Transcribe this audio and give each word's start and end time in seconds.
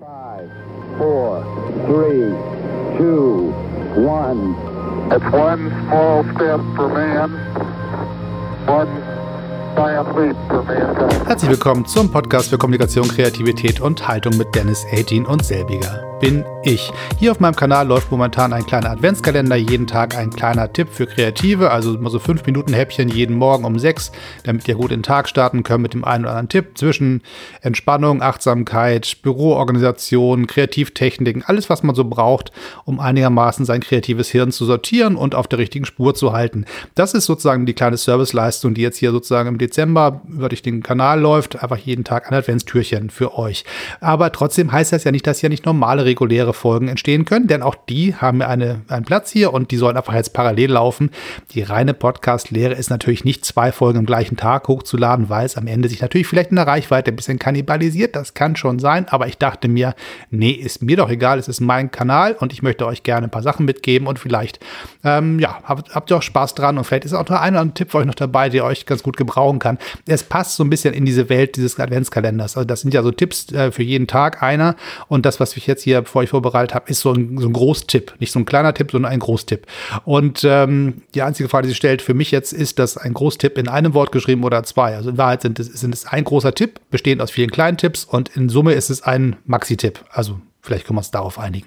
Five, 0.00 0.50
four, 0.96 1.44
three, 1.84 2.32
two, 2.96 3.52
one. 4.00 4.56
It's 5.12 5.30
one 5.30 5.68
small 5.88 6.24
step 6.24 6.60
for 6.74 6.88
man, 6.88 7.32
one 8.66 8.88
giant 9.76 10.16
leap 10.16 10.36
for 10.48 10.62
mankind. 10.62 11.26
Herzlich 11.26 11.50
willkommen 11.50 11.84
zum 11.84 12.10
Podcast 12.10 12.48
für 12.48 12.56
Kommunikation, 12.56 13.08
Kreativität 13.08 13.82
und 13.82 14.08
Haltung 14.08 14.38
mit 14.38 14.54
Dennis 14.54 14.86
18 14.90 15.26
und 15.26 15.44
selbiger 15.44 16.09
bin 16.20 16.44
ich. 16.62 16.92
Hier 17.18 17.32
auf 17.32 17.40
meinem 17.40 17.56
Kanal 17.56 17.86
läuft 17.86 18.10
momentan 18.10 18.52
ein 18.52 18.66
kleiner 18.66 18.90
Adventskalender, 18.90 19.56
jeden 19.56 19.86
Tag 19.86 20.16
ein 20.16 20.30
kleiner 20.30 20.70
Tipp 20.70 20.88
für 20.90 21.06
Kreative, 21.06 21.70
also 21.70 21.94
immer 21.94 22.10
so 22.10 22.18
5 22.18 22.44
Minuten 22.44 22.74
Häppchen 22.74 23.08
jeden 23.08 23.36
Morgen 23.36 23.64
um 23.64 23.78
6, 23.78 24.12
damit 24.44 24.68
ihr 24.68 24.74
gut 24.74 24.90
in 24.90 24.98
den 24.98 25.02
Tag 25.02 25.28
starten 25.28 25.62
könnt 25.62 25.82
mit 25.82 25.94
dem 25.94 26.04
einen 26.04 26.24
oder 26.24 26.32
anderen 26.32 26.50
Tipp 26.50 26.76
zwischen 26.76 27.22
Entspannung, 27.62 28.20
Achtsamkeit, 28.22 29.22
Büroorganisation, 29.22 30.46
Kreativtechniken, 30.46 31.42
alles 31.46 31.70
was 31.70 31.82
man 31.82 31.94
so 31.94 32.04
braucht, 32.04 32.52
um 32.84 33.00
einigermaßen 33.00 33.64
sein 33.64 33.80
kreatives 33.80 34.28
Hirn 34.28 34.52
zu 34.52 34.66
sortieren 34.66 35.16
und 35.16 35.34
auf 35.34 35.48
der 35.48 35.58
richtigen 35.58 35.86
Spur 35.86 36.14
zu 36.14 36.32
halten. 36.32 36.66
Das 36.94 37.14
ist 37.14 37.24
sozusagen 37.24 37.64
die 37.64 37.74
kleine 37.74 37.96
Serviceleistung, 37.96 38.74
die 38.74 38.82
jetzt 38.82 38.98
hier 38.98 39.12
sozusagen 39.12 39.48
im 39.48 39.58
Dezember 39.58 40.20
über 40.28 40.50
durch 40.50 40.60
den 40.60 40.82
Kanal 40.82 41.18
läuft, 41.20 41.62
einfach 41.62 41.78
jeden 41.78 42.04
Tag 42.04 42.30
ein 42.30 42.34
Adventstürchen 42.34 43.08
für 43.08 43.38
euch. 43.38 43.64
Aber 44.00 44.30
trotzdem 44.32 44.70
heißt 44.70 44.92
das 44.92 45.04
ja 45.04 45.12
nicht, 45.12 45.26
dass 45.26 45.40
hier 45.40 45.48
nicht 45.48 45.64
normale 45.64 46.09
reguläre 46.10 46.52
Folgen 46.52 46.88
entstehen 46.88 47.24
können, 47.24 47.46
denn 47.46 47.62
auch 47.62 47.76
die 47.88 48.14
haben 48.14 48.42
eine, 48.42 48.82
einen 48.88 49.04
Platz 49.04 49.30
hier 49.30 49.52
und 49.52 49.70
die 49.70 49.76
sollen 49.76 49.96
einfach 49.96 50.14
jetzt 50.14 50.32
parallel 50.32 50.72
laufen. 50.72 51.10
Die 51.52 51.62
reine 51.62 51.94
Podcast-Lehre 51.94 52.74
ist 52.74 52.90
natürlich 52.90 53.24
nicht 53.24 53.44
zwei 53.44 53.72
Folgen 53.72 53.98
am 53.98 54.06
gleichen 54.06 54.36
Tag 54.36 54.68
hochzuladen, 54.68 55.28
weil 55.28 55.46
es 55.46 55.56
am 55.56 55.66
Ende 55.66 55.88
sich 55.88 56.00
natürlich 56.00 56.26
vielleicht 56.26 56.50
in 56.50 56.56
der 56.56 56.66
Reichweite 56.66 57.10
ein 57.10 57.16
bisschen 57.16 57.38
kannibalisiert. 57.38 58.16
Das 58.16 58.34
kann 58.34 58.56
schon 58.56 58.78
sein, 58.78 59.06
aber 59.08 59.28
ich 59.28 59.38
dachte 59.38 59.68
mir, 59.68 59.94
nee, 60.30 60.50
ist 60.50 60.82
mir 60.82 60.96
doch 60.96 61.10
egal, 61.10 61.38
es 61.38 61.48
ist 61.48 61.60
mein 61.60 61.90
Kanal 61.90 62.36
und 62.38 62.52
ich 62.52 62.62
möchte 62.62 62.86
euch 62.86 63.02
gerne 63.02 63.28
ein 63.28 63.30
paar 63.30 63.42
Sachen 63.42 63.64
mitgeben 63.64 64.08
und 64.08 64.18
vielleicht, 64.18 64.60
ähm, 65.04 65.38
ja, 65.38 65.60
habt, 65.64 65.94
habt 65.94 66.10
ihr 66.10 66.16
auch 66.16 66.22
Spaß 66.22 66.54
dran 66.54 66.76
und 66.76 66.84
vielleicht 66.84 67.04
ist 67.04 67.14
auch 67.14 67.28
noch 67.28 67.40
ein 67.40 67.54
oder 67.54 67.62
ein 67.62 67.74
Tipp 67.74 67.92
für 67.92 67.98
euch 67.98 68.06
noch 68.06 68.14
dabei, 68.14 68.48
der 68.48 68.64
euch 68.64 68.86
ganz 68.86 69.02
gut 69.02 69.16
gebrauchen 69.16 69.58
kann. 69.58 69.78
Es 70.06 70.22
passt 70.24 70.56
so 70.56 70.64
ein 70.64 70.70
bisschen 70.70 70.94
in 70.94 71.04
diese 71.04 71.28
Welt 71.28 71.56
dieses 71.56 71.78
Adventskalenders. 71.78 72.56
Also 72.56 72.66
das 72.66 72.80
sind 72.80 72.94
ja 72.94 73.02
so 73.02 73.10
Tipps 73.10 73.52
äh, 73.52 73.70
für 73.70 73.82
jeden 73.82 74.06
Tag 74.06 74.42
einer 74.42 74.76
und 75.08 75.26
das, 75.26 75.40
was 75.40 75.56
ich 75.56 75.66
jetzt 75.66 75.82
hier 75.82 75.99
vor 76.08 76.22
euch 76.22 76.30
vorbereitet 76.30 76.74
habe, 76.74 76.90
ist 76.90 77.00
so 77.00 77.12
ein, 77.12 77.38
so 77.38 77.46
ein 77.46 77.52
Großtipp. 77.52 78.14
Nicht 78.18 78.32
so 78.32 78.38
ein 78.38 78.44
kleiner 78.44 78.74
Tipp, 78.74 78.90
sondern 78.90 79.12
ein 79.12 79.18
Großtipp. 79.18 79.66
Und 80.04 80.44
ähm, 80.44 81.02
die 81.14 81.22
einzige 81.22 81.48
Frage, 81.48 81.64
die 81.64 81.70
sich 81.70 81.78
stellt 81.78 82.02
für 82.02 82.14
mich 82.14 82.30
jetzt, 82.30 82.52
ist 82.52 82.78
das 82.78 82.96
ein 82.96 83.14
Großtipp 83.14 83.58
in 83.58 83.68
einem 83.68 83.94
Wort 83.94 84.12
geschrieben 84.12 84.44
oder 84.44 84.62
zwei? 84.62 84.94
Also 84.94 85.10
in 85.10 85.18
Wahrheit 85.18 85.42
sind 85.42 85.58
es, 85.58 85.66
sind 85.66 85.94
es 85.94 86.06
ein 86.06 86.24
großer 86.24 86.54
Tipp, 86.54 86.80
bestehend 86.90 87.22
aus 87.22 87.30
vielen 87.30 87.50
kleinen 87.50 87.76
Tipps 87.76 88.04
und 88.04 88.28
in 88.36 88.48
Summe 88.48 88.72
ist 88.72 88.90
es 88.90 89.02
ein 89.02 89.36
Maxi-Tipp. 89.46 90.04
Also 90.10 90.40
Vielleicht 90.70 90.86
können 90.86 90.98
wir 90.98 91.00
uns 91.00 91.10
darauf 91.10 91.40
einigen. 91.40 91.66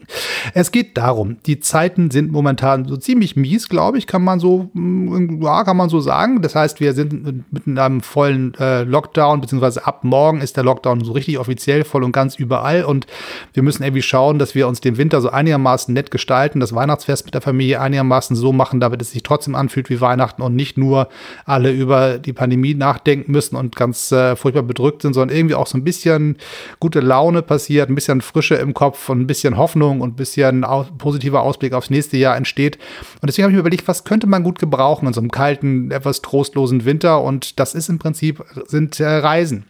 Es 0.53 0.71
geht 0.71 0.97
darum, 0.97 1.35
die 1.45 1.59
Zeiten 1.59 2.09
sind 2.09 2.31
momentan 2.31 2.85
so 2.85 2.95
ziemlich 2.95 3.35
mies, 3.35 3.67
glaube 3.67 3.97
ich, 3.97 4.07
kann 4.07 4.23
man 4.23 4.39
so, 4.39 4.69
mm, 4.71 5.41
ja, 5.43 5.65
kann 5.65 5.75
man 5.75 5.89
so 5.89 5.99
sagen. 5.99 6.41
Das 6.41 6.55
heißt, 6.55 6.79
wir 6.79 6.93
sind 6.93 7.43
in 7.65 7.77
einem 7.77 7.99
vollen 7.99 8.53
äh, 8.61 8.83
Lockdown, 8.83 9.41
beziehungsweise 9.41 9.85
ab 9.85 10.05
morgen 10.05 10.39
ist 10.39 10.55
der 10.55 10.63
Lockdown 10.63 11.03
so 11.03 11.11
richtig 11.11 11.37
offiziell 11.37 11.83
voll 11.83 12.05
und 12.05 12.13
ganz 12.13 12.35
überall. 12.35 12.85
Und 12.85 13.05
wir 13.51 13.61
müssen 13.61 13.83
irgendwie 13.83 14.01
schauen, 14.01 14.39
dass 14.39 14.55
wir 14.55 14.69
uns 14.69 14.79
den 14.79 14.95
Winter 14.95 15.19
so 15.19 15.29
einigermaßen 15.29 15.93
nett 15.93 16.09
gestalten, 16.09 16.61
das 16.61 16.73
Weihnachtsfest 16.73 17.25
mit 17.25 17.33
der 17.33 17.41
Familie 17.41 17.81
einigermaßen 17.81 18.37
so 18.37 18.53
machen, 18.53 18.79
damit 18.79 19.01
es 19.01 19.11
sich 19.11 19.23
trotzdem 19.23 19.53
anfühlt 19.53 19.89
wie 19.89 19.99
Weihnachten 19.99 20.41
und 20.41 20.55
nicht 20.55 20.77
nur 20.77 21.09
alle 21.43 21.73
über 21.73 22.19
die 22.19 22.31
Pandemie 22.31 22.73
nachdenken 22.73 23.33
müssen 23.33 23.57
und 23.57 23.75
ganz 23.75 24.13
äh, 24.13 24.37
furchtbar 24.37 24.63
bedrückt 24.63 25.01
sind, 25.01 25.11
sondern 25.11 25.35
irgendwie 25.35 25.55
auch 25.55 25.67
so 25.67 25.77
ein 25.77 25.83
bisschen 25.83 26.37
gute 26.79 27.01
Laune 27.01 27.41
passiert, 27.41 27.89
ein 27.89 27.95
bisschen 27.95 28.21
Frische 28.21 28.55
im 28.55 28.73
Kopf 28.73 28.92
Kopf 28.93 29.09
und 29.09 29.21
ein 29.21 29.27
bisschen 29.27 29.57
Hoffnung 29.57 30.01
und 30.01 30.11
ein 30.11 30.15
bisschen 30.15 30.63
aus, 30.63 30.85
positiver 30.99 31.41
Ausblick 31.41 31.73
aufs 31.73 31.89
nächste 31.89 32.17
Jahr 32.17 32.37
entsteht. 32.37 32.77
Und 33.21 33.27
deswegen 33.27 33.43
habe 33.43 33.51
ich 33.51 33.55
mir 33.55 33.61
überlegt, 33.61 33.87
was 33.87 34.03
könnte 34.03 34.27
man 34.27 34.43
gut 34.43 34.59
gebrauchen 34.59 35.07
in 35.07 35.13
so 35.13 35.19
einem 35.19 35.31
kalten, 35.31 35.89
etwas 35.89 36.21
trostlosen 36.21 36.85
Winter? 36.85 37.21
Und 37.23 37.59
das 37.59 37.73
ist 37.73 37.89
im 37.89 37.97
Prinzip, 37.97 38.43
sind 38.67 38.99
äh, 38.99 39.07
Reisen. 39.07 39.65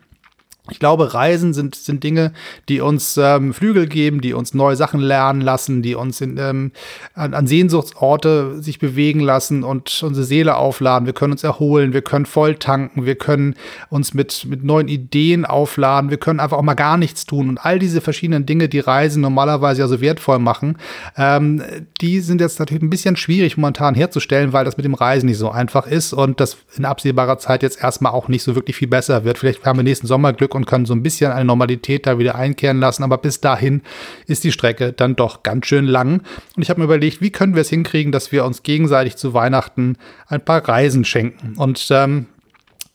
Ich 0.69 0.79
glaube, 0.79 1.13
Reisen 1.13 1.53
sind, 1.53 1.75
sind 1.75 2.06
Dinge, 2.06 2.31
die 2.69 2.79
uns 2.79 3.18
ähm, 3.18 3.53
Flügel 3.53 3.85
geben, 3.85 4.22
die 4.22 4.31
uns 4.34 4.53
neue 4.53 4.78
Sachen 4.78 5.01
lernen 5.01 5.41
lassen, 5.41 5.81
die 5.81 5.94
uns 5.94 6.22
in, 6.22 6.38
ähm, 6.38 6.72
an, 7.13 7.34
an 7.34 7.47
Sehnsuchtsorte 7.47 8.62
sich 8.63 8.79
bewegen 8.79 9.19
lassen 9.19 9.66
und 9.66 10.02
unsere 10.03 10.25
Seele 10.25 10.56
aufladen. 10.56 11.06
Wir 11.06 11.12
können 11.12 11.34
uns 11.34 11.44
erholen, 11.44 11.91
wir 11.91 12.02
können 12.02 12.25
voll 12.25 12.56
tanken, 12.56 13.06
wir 13.06 13.16
können 13.16 13.56
uns 13.90 14.13
mit, 14.13 14.46
mit 14.46 14.63
neuen 14.63 14.88
Ideen 14.88 15.44
aufladen, 15.44 16.09
wir 16.09 16.18
können 16.18 16.40
einfach 16.40 16.57
auch 16.57 16.63
mal 16.63 16.75
gar 16.75 16.96
nichts 16.96 17.25
tun. 17.25 17.50
Und 17.50 17.57
all 17.57 17.78
diese 17.78 18.00
verschiedenen 18.00 18.46
Dinge, 18.46 18.69
die 18.69 18.79
Reisen 18.79 19.19
normalerweise 19.22 19.81
ja 19.81 19.90
so 19.90 20.00
wertvoll 20.00 20.40
machen, 20.40 20.78
ähm, 21.18 21.62
die 22.00 22.22
sind 22.22 22.40
jetzt 22.40 22.59
natürlich 22.59 22.84
ein 22.84 22.90
bisschen 22.90 23.18
schwierig 23.18 23.57
momentan 23.57 23.96
herzustellen, 23.96 24.53
weil 24.53 24.63
das 24.63 24.78
mit 24.78 24.85
dem 24.85 24.94
Reisen 24.94 25.25
nicht 25.25 25.40
so 25.40 25.52
einfach 25.52 25.88
ist 25.88 26.13
und 26.13 26.40
das 26.40 26.56
in 26.78 26.85
absehbarer 26.85 27.38
Zeit 27.38 27.63
jetzt 27.63 27.84
erstmal 27.84 28.13
auch 28.13 28.29
nicht 28.29 28.44
so 28.44 28.56
wirklich 28.56 28.78
viel 28.78 28.88
besser 28.88 29.25
wird. 29.25 29.38
Vielleicht 29.38 29.66
haben 29.66 29.78
wir 29.78 29.84
nächsten 29.84 30.07
Sommer 30.07 30.31
Glück 30.31 30.53
und 30.56 30.66
können 30.66 30.86
so 30.86 30.94
ein 30.94 31.03
bisschen 31.03 31.31
eine 31.31 31.46
Normalität 31.46 32.06
da 32.08 32.18
wieder 32.18 32.36
einkehren 32.36 32.80
lassen. 32.80 33.03
Aber 33.03 33.18
bis 33.18 33.41
dahin 33.41 33.81
ist 34.28 34.44
die 34.44 34.52
Strecke 34.52 34.94
dann 34.94 35.16
doch 35.16 35.44
ganz 35.44 35.68
schön 35.68 35.86
lang. 35.86 36.22
Und 36.56 36.64
ich 36.64 36.69
habe 36.69 36.80
mir 36.80 36.86
überlegt, 36.86 37.22
wie 37.22 37.31
können 37.31 37.56
wir 37.56 37.62
es 37.62 37.69
hinkriegen, 37.69 38.12
dass 38.12 38.31
wir 38.31 38.46
uns 38.46 38.64
gegenseitig 38.64 39.16
zu 39.16 39.34
Weihnachten 39.34 39.97
ein 40.28 40.44
paar 40.44 40.68
Reisen 40.68 41.06
schenken. 41.06 41.56
Und 41.58 41.88
ähm, 41.91 42.28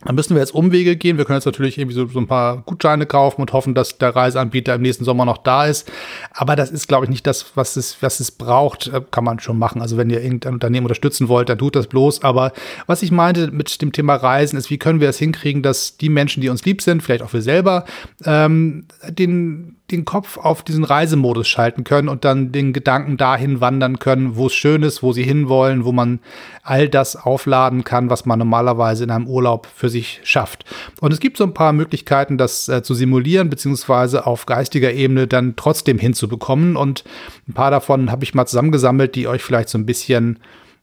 dann 0.04 0.14
müssen 0.14 0.34
wir 0.34 0.40
jetzt 0.40 0.54
Umwege 0.54 0.94
gehen. 0.96 1.18
Wir 1.18 1.24
können 1.24 1.38
jetzt 1.38 1.46
natürlich 1.46 1.76
irgendwie 1.76 1.96
so, 1.96 2.06
so, 2.06 2.20
ein 2.20 2.28
paar 2.28 2.58
Gutscheine 2.58 3.04
kaufen 3.04 3.40
und 3.40 3.52
hoffen, 3.52 3.74
dass 3.74 3.98
der 3.98 4.14
Reiseanbieter 4.14 4.76
im 4.76 4.82
nächsten 4.82 5.04
Sommer 5.04 5.24
noch 5.24 5.38
da 5.38 5.66
ist. 5.66 5.90
Aber 6.30 6.54
das 6.54 6.70
ist, 6.70 6.86
glaube 6.86 7.06
ich, 7.06 7.10
nicht 7.10 7.26
das, 7.26 7.56
was 7.56 7.74
es, 7.74 8.00
was 8.00 8.20
es 8.20 8.30
braucht. 8.30 8.86
Äh, 8.86 9.00
kann 9.10 9.24
man 9.24 9.40
schon 9.40 9.58
machen. 9.58 9.82
Also 9.82 9.96
wenn 9.96 10.08
ihr 10.08 10.22
irgendein 10.22 10.54
Unternehmen 10.54 10.86
unterstützen 10.86 11.26
wollt, 11.28 11.48
dann 11.48 11.58
tut 11.58 11.74
das 11.74 11.88
bloß. 11.88 12.22
Aber 12.22 12.52
was 12.86 13.02
ich 13.02 13.10
meinte 13.10 13.50
mit 13.50 13.82
dem 13.82 13.90
Thema 13.90 14.14
Reisen 14.14 14.56
ist, 14.56 14.70
wie 14.70 14.78
können 14.78 15.00
wir 15.00 15.08
es 15.08 15.18
hinkriegen, 15.18 15.64
dass 15.64 15.96
die 15.96 16.10
Menschen, 16.10 16.42
die 16.42 16.48
uns 16.48 16.64
lieb 16.64 16.80
sind, 16.80 17.02
vielleicht 17.02 17.22
auch 17.22 17.32
wir 17.32 17.42
selber, 17.42 17.84
ähm, 18.24 18.86
den 19.08 19.77
den 19.90 20.04
Kopf 20.04 20.36
auf 20.36 20.62
diesen 20.62 20.84
Reisemodus 20.84 21.48
schalten 21.48 21.82
können 21.82 22.08
und 22.08 22.24
dann 22.24 22.52
den 22.52 22.74
Gedanken 22.74 23.16
dahin 23.16 23.60
wandern 23.62 23.98
können, 23.98 24.36
wo 24.36 24.46
es 24.46 24.54
schön 24.54 24.82
ist, 24.82 25.02
wo 25.02 25.12
sie 25.14 25.22
hinwollen, 25.22 25.86
wo 25.86 25.92
man 25.92 26.20
all 26.62 26.90
das 26.90 27.16
aufladen 27.16 27.84
kann, 27.84 28.10
was 28.10 28.26
man 28.26 28.38
normalerweise 28.38 29.04
in 29.04 29.10
einem 29.10 29.26
Urlaub 29.26 29.66
für 29.74 29.88
sich 29.88 30.20
schafft. 30.24 30.66
Und 31.00 31.12
es 31.12 31.20
gibt 31.20 31.38
so 31.38 31.44
ein 31.44 31.54
paar 31.54 31.72
Möglichkeiten, 31.72 32.36
das 32.36 32.68
äh, 32.68 32.82
zu 32.82 32.92
simulieren, 32.92 33.48
beziehungsweise 33.48 34.26
auf 34.26 34.44
geistiger 34.44 34.92
Ebene 34.92 35.26
dann 35.26 35.56
trotzdem 35.56 35.98
hinzubekommen. 35.98 36.76
Und 36.76 37.04
ein 37.48 37.54
paar 37.54 37.70
davon 37.70 38.10
habe 38.10 38.24
ich 38.24 38.34
mal 38.34 38.46
zusammengesammelt, 38.46 39.14
die 39.14 39.26
euch 39.26 39.42
vielleicht 39.42 39.70
so 39.70 39.78
ein 39.78 39.86
bisschen 39.86 40.38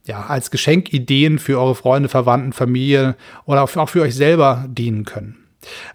ja, 0.05 0.25
als 0.25 0.49
Geschenkideen 0.49 1.37
für 1.37 1.59
eure 1.59 1.75
Freunde, 1.75 2.09
Verwandten, 2.09 2.53
Familie 2.53 3.15
oder 3.45 3.63
auch 3.63 3.89
für 3.89 4.01
euch 4.01 4.15
selber 4.15 4.65
dienen 4.67 5.05
können. 5.05 5.44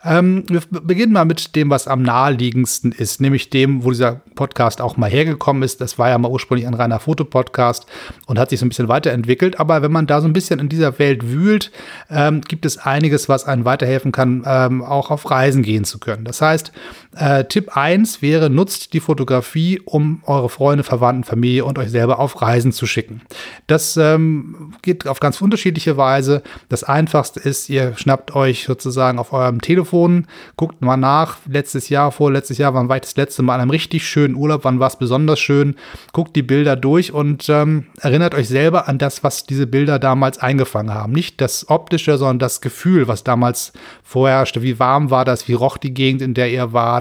Ähm, 0.05 0.45
wir 0.49 0.61
beginnen 0.71 1.13
mal 1.13 1.25
mit 1.25 1.57
dem, 1.57 1.71
was 1.71 1.89
am 1.89 2.03
naheliegendsten 2.03 2.93
ist, 2.93 3.21
nämlich 3.21 3.51
dem, 3.51 3.85
wo 3.85 3.91
dieser 3.91 4.21
Podcast 4.35 4.81
auch 4.81 4.97
mal 4.97 5.11
hergekommen 5.11 5.63
ist. 5.63 5.81
Das 5.81 5.99
war 5.99 6.09
ja 6.09 6.19
mal 6.19 6.31
ursprünglich 6.31 6.67
ein 6.67 6.75
reiner 6.75 7.01
Fotopodcast 7.01 7.87
und 8.27 8.39
hat 8.39 8.51
sich 8.51 8.61
so 8.61 8.67
ein 8.67 8.71
bisschen 8.71 8.89
weiterentwickelt. 8.89 9.61
Aber 9.61 9.83
wenn 9.83 9.93
man 9.93 10.07
da 10.07 10.21
so 10.21 10.27
ein 10.27 10.33
bisschen 10.33 10.61
in 10.61 10.69
dieser 10.69 10.99
Welt 10.99 11.29
wühlt, 11.29 11.71
ähm, 12.11 12.41
gibt 12.43 12.67
es 12.67 12.79
einiges, 12.79 13.29
was 13.29 13.45
einem 13.45 13.65
weiterhelfen 13.65 14.13
kann, 14.13 14.45
ähm, 14.47 14.83
auch 14.83 15.11
auf 15.11 15.31
Reisen 15.31 15.63
gehen 15.63 15.85
zu 15.85 15.99
können. 15.99 16.25
Das 16.25 16.41
heißt, 16.41 16.73
äh, 17.17 17.45
Tipp 17.45 17.77
1 17.77 18.23
wäre, 18.23 18.51
nutzt 18.51 18.93
die 18.93 19.01
Fotografie, 19.01 19.81
um 19.85 20.23
eure 20.27 20.49
Freunde, 20.49 20.85
Verwandten, 20.85 21.25
Familie 21.25 21.65
und 21.65 21.79
euch 21.79 21.91
selber 21.91 22.21
auf 22.21 22.41
Reisen 22.41 22.71
zu 22.71 22.87
schicken. 22.87 23.23
Das 23.67 23.97
ähm, 23.97 24.75
geht 24.83 25.09
auf 25.09 25.19
ganz 25.19 25.41
unterschiedliche 25.41 25.97
Weise. 25.97 26.43
Das 26.69 26.85
einfachste 26.85 27.41
ist, 27.41 27.69
ihr 27.69 27.97
schnappt 27.97 28.37
euch 28.37 28.65
sozusagen 28.65 29.19
auf 29.19 29.33
eurem 29.33 29.61
Telefon, 29.61 30.29
guckt 30.57 30.83
mal 30.83 30.97
nach, 30.97 31.39
letztes 31.49 31.89
Jahr, 31.89 32.13
vorletztes 32.13 32.59
Jahr, 32.59 32.75
wann 32.75 32.89
war 32.89 32.97
ich 32.97 33.03
das 33.03 33.17
letzte 33.17 33.43
Mal 33.43 33.57
an 33.57 33.63
einem 33.63 33.71
richtig 33.71 34.07
schönen 34.07 34.37
Urlaub, 34.37 34.63
wann 34.63 34.79
war 34.79 34.89
es 34.89 34.97
besonders 34.97 35.41
schön, 35.41 35.75
guckt 36.13 36.37
die 36.37 36.43
Bilder 36.43 36.77
durch 36.77 37.13
und 37.13 37.49
ähm, 37.49 37.87
erinnert 38.01 38.37
euch 38.37 38.49
selber 38.49 38.87
an 38.87 38.99
das, 38.99 39.25
was 39.25 39.45
diese 39.47 39.67
Bilder 39.67 39.99
damals 39.99 40.39
eingefangen 40.39 40.95
haben. 40.95 41.13
Nicht 41.13 41.41
das 41.41 41.69
Optische, 41.69 42.19
sondern 42.19 42.39
das 42.39 42.61
Gefühl, 42.61 43.09
was 43.09 43.25
damals 43.25 43.73
vorherrschte. 44.05 44.63
Wie 44.63 44.79
warm 44.79 45.11
war 45.11 45.25
das? 45.25 45.49
Wie 45.49 45.55
roch 45.55 45.77
die 45.77 45.93
Gegend, 45.95 46.23
in 46.23 46.35
der 46.35 46.51
ihr 46.51 46.73
wart? 46.73 47.00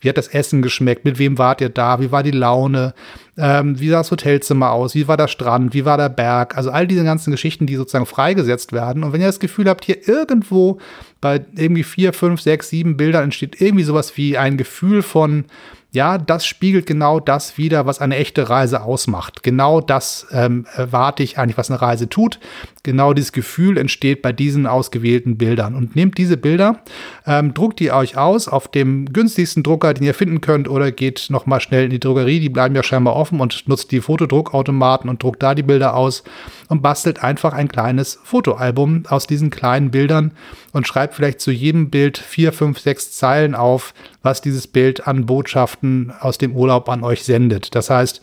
Wie 0.00 0.08
hat 0.08 0.18
das 0.18 0.28
Essen 0.28 0.62
geschmeckt? 0.62 1.04
Mit 1.04 1.18
wem 1.18 1.38
wart 1.38 1.60
ihr 1.60 1.68
da? 1.68 2.00
Wie 2.00 2.12
war 2.12 2.22
die 2.22 2.30
Laune? 2.30 2.94
Ähm, 3.36 3.80
wie 3.80 3.88
sah 3.88 3.98
das 3.98 4.10
Hotelzimmer 4.10 4.72
aus? 4.72 4.94
Wie 4.94 5.08
war 5.08 5.16
der 5.16 5.28
Strand? 5.28 5.72
Wie 5.74 5.84
war 5.84 5.96
der 5.96 6.08
Berg? 6.08 6.56
Also 6.56 6.70
all 6.70 6.86
diese 6.86 7.04
ganzen 7.04 7.30
Geschichten, 7.30 7.66
die 7.66 7.76
sozusagen 7.76 8.06
freigesetzt 8.06 8.72
werden. 8.72 9.04
Und 9.04 9.12
wenn 9.12 9.20
ihr 9.20 9.26
das 9.26 9.40
Gefühl 9.40 9.68
habt, 9.68 9.84
hier 9.84 10.06
irgendwo 10.06 10.78
bei 11.20 11.44
irgendwie 11.56 11.84
vier, 11.84 12.12
fünf, 12.12 12.40
sechs, 12.40 12.68
sieben 12.68 12.96
Bildern 12.96 13.24
entsteht 13.24 13.60
irgendwie 13.60 13.84
sowas 13.84 14.16
wie 14.16 14.36
ein 14.36 14.56
Gefühl 14.56 15.02
von, 15.02 15.46
ja, 15.92 16.16
das 16.16 16.46
spiegelt 16.46 16.86
genau 16.86 17.20
das 17.20 17.58
wieder, 17.58 17.84
was 17.84 18.00
eine 18.00 18.16
echte 18.16 18.48
Reise 18.48 18.82
ausmacht. 18.82 19.42
Genau 19.42 19.80
das 19.82 20.26
ähm, 20.32 20.66
erwarte 20.74 21.22
ich 21.22 21.38
eigentlich, 21.38 21.58
was 21.58 21.70
eine 21.70 21.82
Reise 21.82 22.08
tut. 22.08 22.40
Genau 22.82 23.12
dieses 23.12 23.32
Gefühl 23.32 23.78
entsteht 23.78 24.22
bei 24.22 24.32
diesen 24.32 24.66
ausgewählten 24.66 25.36
Bildern. 25.36 25.74
Und 25.74 25.94
nehmt 25.94 26.18
diese 26.18 26.36
Bilder, 26.36 26.82
ähm, 27.26 27.54
druckt 27.54 27.80
die 27.80 27.92
euch 27.92 28.16
aus 28.16 28.48
auf 28.48 28.68
dem 28.68 29.06
günstigsten 29.12 29.62
Drucker, 29.62 29.94
den 29.94 30.04
ihr 30.04 30.14
finden 30.14 30.40
könnt, 30.40 30.68
oder 30.68 30.90
geht 30.90 31.26
nochmal 31.30 31.60
schnell 31.60 31.84
in 31.84 31.90
die 31.90 32.00
Drogerie, 32.00 32.40
die 32.40 32.48
bleiben 32.48 32.74
ja 32.74 32.82
scheinbar 32.82 33.16
offen 33.16 33.40
und 33.40 33.68
nutzt 33.68 33.92
die 33.92 34.00
Fotodruckautomaten 34.00 35.08
und 35.08 35.22
druckt 35.22 35.42
da 35.42 35.54
die 35.54 35.62
Bilder 35.62 35.94
aus 35.94 36.24
und 36.68 36.82
bastelt 36.82 37.22
einfach 37.22 37.52
ein 37.52 37.68
kleines 37.68 38.18
Fotoalbum 38.24 39.04
aus 39.08 39.26
diesen 39.26 39.50
kleinen 39.50 39.90
Bildern 39.90 40.32
und 40.72 40.86
schreibt 40.86 41.14
vielleicht 41.14 41.40
zu 41.40 41.52
jedem 41.52 41.90
Bild 41.90 42.18
vier, 42.18 42.52
fünf, 42.52 42.80
sechs 42.80 43.12
Zeilen 43.12 43.54
auf, 43.54 43.94
was 44.22 44.40
dieses 44.40 44.66
Bild 44.66 45.06
an 45.06 45.26
Botschaften 45.26 46.12
aus 46.18 46.38
dem 46.38 46.56
Urlaub 46.56 46.88
an 46.88 47.04
euch 47.04 47.24
sendet. 47.24 47.74
Das 47.74 47.90
heißt, 47.90 48.22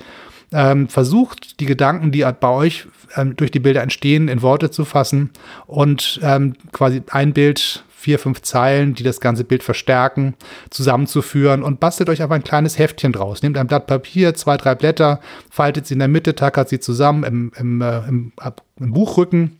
ähm, 0.52 0.88
versucht 0.88 1.60
die 1.60 1.66
Gedanken, 1.66 2.12
die 2.12 2.26
bei 2.40 2.50
euch 2.50 2.88
ähm, 3.16 3.36
durch 3.36 3.52
die 3.52 3.60
Bilder 3.60 3.82
entstehen, 3.82 4.28
in 4.28 4.42
Worte 4.42 4.72
zu 4.72 4.86
fassen 4.86 5.32
und 5.68 6.20
ähm, 6.24 6.54
quasi 6.72 7.02
ein 7.12 7.34
Bild, 7.34 7.84
vier, 7.90 8.18
fünf 8.18 8.42
Zeilen, 8.42 8.94
die 8.94 9.04
das 9.04 9.20
ganze 9.20 9.44
Bild 9.44 9.62
verstärken, 9.62 10.36
zusammenzuführen 10.70 11.64
und 11.64 11.80
bastelt 11.80 12.10
euch 12.10 12.22
einfach 12.22 12.36
ein 12.36 12.44
kleines 12.44 12.80
Heftchen 12.80 13.12
draus. 13.12 13.44
Nehmt 13.44 13.58
ein 13.58 13.68
Blatt 13.68 13.88
Papier, 13.88 14.34
zwei, 14.36 14.56
drei 14.56 14.74
Blätter, 14.76 15.20
faltet 15.50 15.86
sie 15.86 15.96
in 15.96 16.00
der 16.00 16.08
Mitte, 16.08 16.34
tackert 16.34 16.70
sie 16.70 16.80
zusammen 16.80 17.24
im, 17.24 17.52
im, 17.58 17.82
äh, 17.82 18.00
im, 18.08 18.32
im 18.80 18.94
Buchrücken 18.94 19.60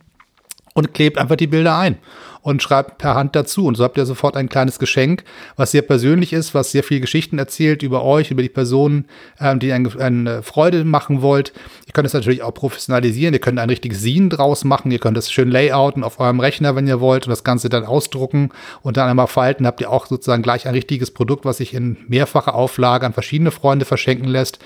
und 0.74 0.94
klebt 0.94 1.18
einfach 1.18 1.36
die 1.36 1.48
Bilder 1.48 1.76
ein 1.76 1.98
und 2.42 2.62
schreibt 2.62 2.98
per 2.98 3.14
Hand 3.14 3.36
dazu. 3.36 3.66
Und 3.66 3.76
so 3.76 3.84
habt 3.84 3.98
ihr 3.98 4.06
sofort 4.06 4.36
ein 4.36 4.48
kleines 4.48 4.78
Geschenk, 4.78 5.24
was 5.56 5.70
sehr 5.70 5.82
persönlich 5.82 6.32
ist, 6.32 6.54
was 6.54 6.72
sehr 6.72 6.82
viele 6.82 7.00
Geschichten 7.00 7.38
erzählt 7.38 7.82
über 7.82 8.04
euch, 8.04 8.30
über 8.30 8.42
die 8.42 8.48
Personen, 8.48 9.06
ähm, 9.38 9.58
die 9.58 9.72
eine, 9.72 9.90
eine 9.98 10.42
Freude 10.42 10.84
machen 10.84 11.22
wollt. 11.22 11.52
Ihr 11.86 11.92
könnt 11.92 12.06
es 12.06 12.14
natürlich 12.14 12.42
auch 12.42 12.54
professionalisieren. 12.54 13.34
Ihr 13.34 13.40
könnt 13.40 13.58
ein 13.58 13.68
richtiges 13.68 14.00
Scene 14.00 14.28
draus 14.28 14.64
machen. 14.64 14.90
Ihr 14.90 14.98
könnt 14.98 15.18
es 15.18 15.30
schön 15.30 15.50
layouten 15.50 16.04
auf 16.04 16.20
eurem 16.20 16.40
Rechner, 16.40 16.76
wenn 16.76 16.86
ihr 16.86 17.00
wollt, 17.00 17.26
und 17.26 17.30
das 17.30 17.44
Ganze 17.44 17.68
dann 17.68 17.84
ausdrucken 17.84 18.50
und 18.82 18.96
dann 18.96 19.08
einmal 19.08 19.26
falten. 19.26 19.66
Habt 19.66 19.80
ihr 19.80 19.90
auch 19.90 20.06
sozusagen 20.06 20.42
gleich 20.42 20.66
ein 20.66 20.74
richtiges 20.74 21.10
Produkt, 21.10 21.44
was 21.44 21.58
sich 21.58 21.74
in 21.74 21.96
mehrfacher 22.08 22.54
Auflage 22.54 23.06
an 23.06 23.12
verschiedene 23.12 23.50
Freunde 23.50 23.84
verschenken 23.84 24.28
lässt. 24.28 24.58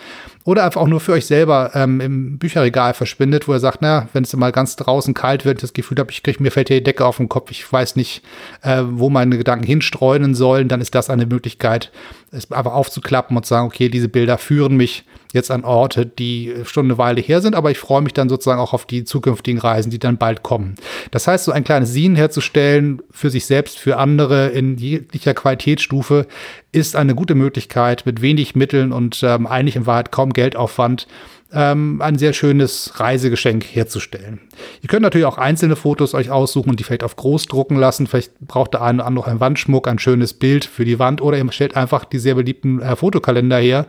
Oder 0.44 0.64
einfach 0.64 0.82
auch 0.82 0.88
nur 0.88 1.00
für 1.00 1.12
euch 1.12 1.26
selber 1.26 1.70
ähm, 1.74 2.00
im 2.00 2.38
Bücherregal 2.38 2.92
verschwindet, 2.92 3.48
wo 3.48 3.54
ihr 3.54 3.60
sagt, 3.60 3.78
na, 3.80 4.08
wenn 4.12 4.24
es 4.24 4.36
mal 4.36 4.52
ganz 4.52 4.76
draußen 4.76 5.14
kalt 5.14 5.44
wird, 5.44 5.62
das 5.62 5.72
Gefühl 5.72 5.98
habe, 5.98 6.10
ich 6.10 6.22
kriege 6.22 6.42
mir 6.42 6.50
fällt 6.50 6.68
hier 6.68 6.78
die 6.78 6.84
Decke 6.84 7.06
auf 7.06 7.16
den 7.16 7.30
Kopf, 7.30 7.50
ich 7.50 7.63
weiß 7.72 7.96
nicht, 7.96 8.22
äh, 8.62 8.82
wo 8.86 9.10
meine 9.10 9.36
Gedanken 9.38 9.66
hinstreunen 9.66 10.34
sollen, 10.34 10.68
dann 10.68 10.80
ist 10.80 10.94
das 10.94 11.10
eine 11.10 11.26
Möglichkeit, 11.26 11.90
es 12.30 12.50
einfach 12.50 12.72
aufzuklappen 12.72 13.36
und 13.36 13.44
zu 13.44 13.50
sagen, 13.50 13.66
okay, 13.66 13.88
diese 13.88 14.08
Bilder 14.08 14.38
führen 14.38 14.76
mich 14.76 15.04
jetzt 15.34 15.50
an 15.50 15.64
Orte, 15.64 16.06
die 16.06 16.54
schon 16.64 16.86
eine 16.86 16.96
Weile 16.96 17.20
her 17.20 17.40
sind, 17.40 17.54
aber 17.56 17.70
ich 17.70 17.78
freue 17.78 18.02
mich 18.02 18.12
dann 18.12 18.28
sozusagen 18.28 18.60
auch 18.60 18.72
auf 18.72 18.86
die 18.86 19.04
zukünftigen 19.04 19.60
Reisen, 19.60 19.90
die 19.90 19.98
dann 19.98 20.16
bald 20.16 20.42
kommen. 20.44 20.76
Das 21.10 21.26
heißt, 21.26 21.44
so 21.44 21.52
ein 21.52 21.64
kleines 21.64 21.90
Scene 21.90 22.16
herzustellen 22.16 23.02
für 23.10 23.30
sich 23.30 23.44
selbst, 23.44 23.78
für 23.78 23.98
andere 23.98 24.48
in 24.48 24.76
jeglicher 24.76 25.34
Qualitätsstufe 25.34 26.26
ist 26.70 26.94
eine 26.94 27.14
gute 27.16 27.34
Möglichkeit, 27.34 28.06
mit 28.06 28.22
wenig 28.22 28.54
Mitteln 28.54 28.92
und 28.92 29.22
ähm, 29.24 29.46
eigentlich 29.46 29.76
in 29.76 29.86
Wahrheit 29.86 30.12
kaum 30.12 30.32
Geldaufwand 30.32 31.08
ähm, 31.54 32.02
ein 32.02 32.18
sehr 32.18 32.32
schönes 32.32 32.98
Reisegeschenk 32.98 33.64
herzustellen. 33.64 34.40
Ihr 34.82 34.88
könnt 34.88 35.02
natürlich 35.02 35.26
auch 35.26 35.38
einzelne 35.38 35.76
Fotos 35.76 36.14
euch 36.14 36.30
aussuchen 36.30 36.70
und 36.70 36.80
die 36.80 36.84
vielleicht 36.84 37.04
auf 37.04 37.16
groß 37.16 37.46
drucken 37.46 37.76
lassen. 37.76 38.06
Vielleicht 38.06 38.38
braucht 38.40 38.74
der 38.74 38.82
eine 38.82 38.98
oder 38.98 39.06
andere 39.06 39.30
einen 39.30 39.40
Wandschmuck, 39.40 39.88
ein 39.88 39.98
schönes 39.98 40.34
Bild 40.34 40.64
für 40.64 40.84
die 40.84 40.98
Wand 40.98 41.22
oder 41.22 41.38
ihr 41.38 41.52
stellt 41.52 41.76
einfach 41.76 42.04
die 42.04 42.18
sehr 42.18 42.34
beliebten 42.34 42.80
äh, 42.80 42.96
Fotokalender 42.96 43.58
her, 43.58 43.86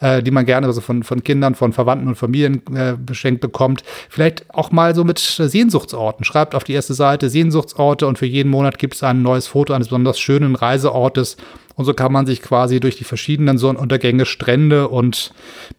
äh, 0.00 0.22
die 0.22 0.30
man 0.30 0.46
gerne 0.46 0.66
also 0.66 0.80
von, 0.80 1.02
von 1.02 1.22
Kindern, 1.22 1.54
von 1.54 1.72
Verwandten 1.72 2.08
und 2.08 2.16
Familien 2.16 2.62
äh, 2.74 2.94
beschenkt 2.98 3.40
bekommt. 3.40 3.82
Vielleicht 4.08 4.44
auch 4.54 4.70
mal 4.70 4.94
so 4.94 5.04
mit 5.04 5.18
Sehnsuchtsorten. 5.18 6.24
Schreibt 6.24 6.54
auf 6.54 6.64
die 6.64 6.72
erste 6.72 6.94
Seite 6.94 7.28
Sehnsuchtsorte 7.28 8.06
und 8.06 8.18
für 8.18 8.26
jeden 8.26 8.50
Monat 8.50 8.78
gibt 8.78 8.94
es 8.94 9.02
ein 9.02 9.22
neues 9.22 9.46
Foto 9.46 9.74
eines 9.74 9.88
besonders 9.88 10.18
schönen 10.18 10.54
Reiseortes 10.54 11.36
und 11.74 11.84
so 11.84 11.94
kann 11.94 12.12
man 12.12 12.26
sich 12.26 12.42
quasi 12.42 12.80
durch 12.80 12.96
die 12.96 13.04
verschiedenen 13.04 13.58
Sonnenuntergänge, 13.58 14.26
Strände 14.26 14.88
und 14.88 15.32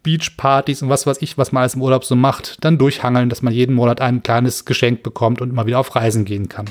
Beachpartys 0.03 0.81
und 0.81 0.89
was 0.89 1.05
weiß 1.05 1.21
ich, 1.21 1.37
was 1.37 1.51
man 1.51 1.61
alles 1.61 1.75
im 1.75 1.81
Urlaub 1.81 2.05
so 2.05 2.15
macht, 2.15 2.63
dann 2.63 2.77
durchhangeln, 2.77 3.29
dass 3.29 3.41
man 3.41 3.53
jeden 3.53 3.75
Monat 3.75 4.01
ein 4.01 4.23
kleines 4.23 4.65
Geschenk 4.65 5.03
bekommt 5.03 5.41
und 5.41 5.49
immer 5.49 5.65
wieder 5.65 5.79
auf 5.79 5.95
Reisen 5.95 6.25
gehen 6.25 6.49
kann. 6.49 6.65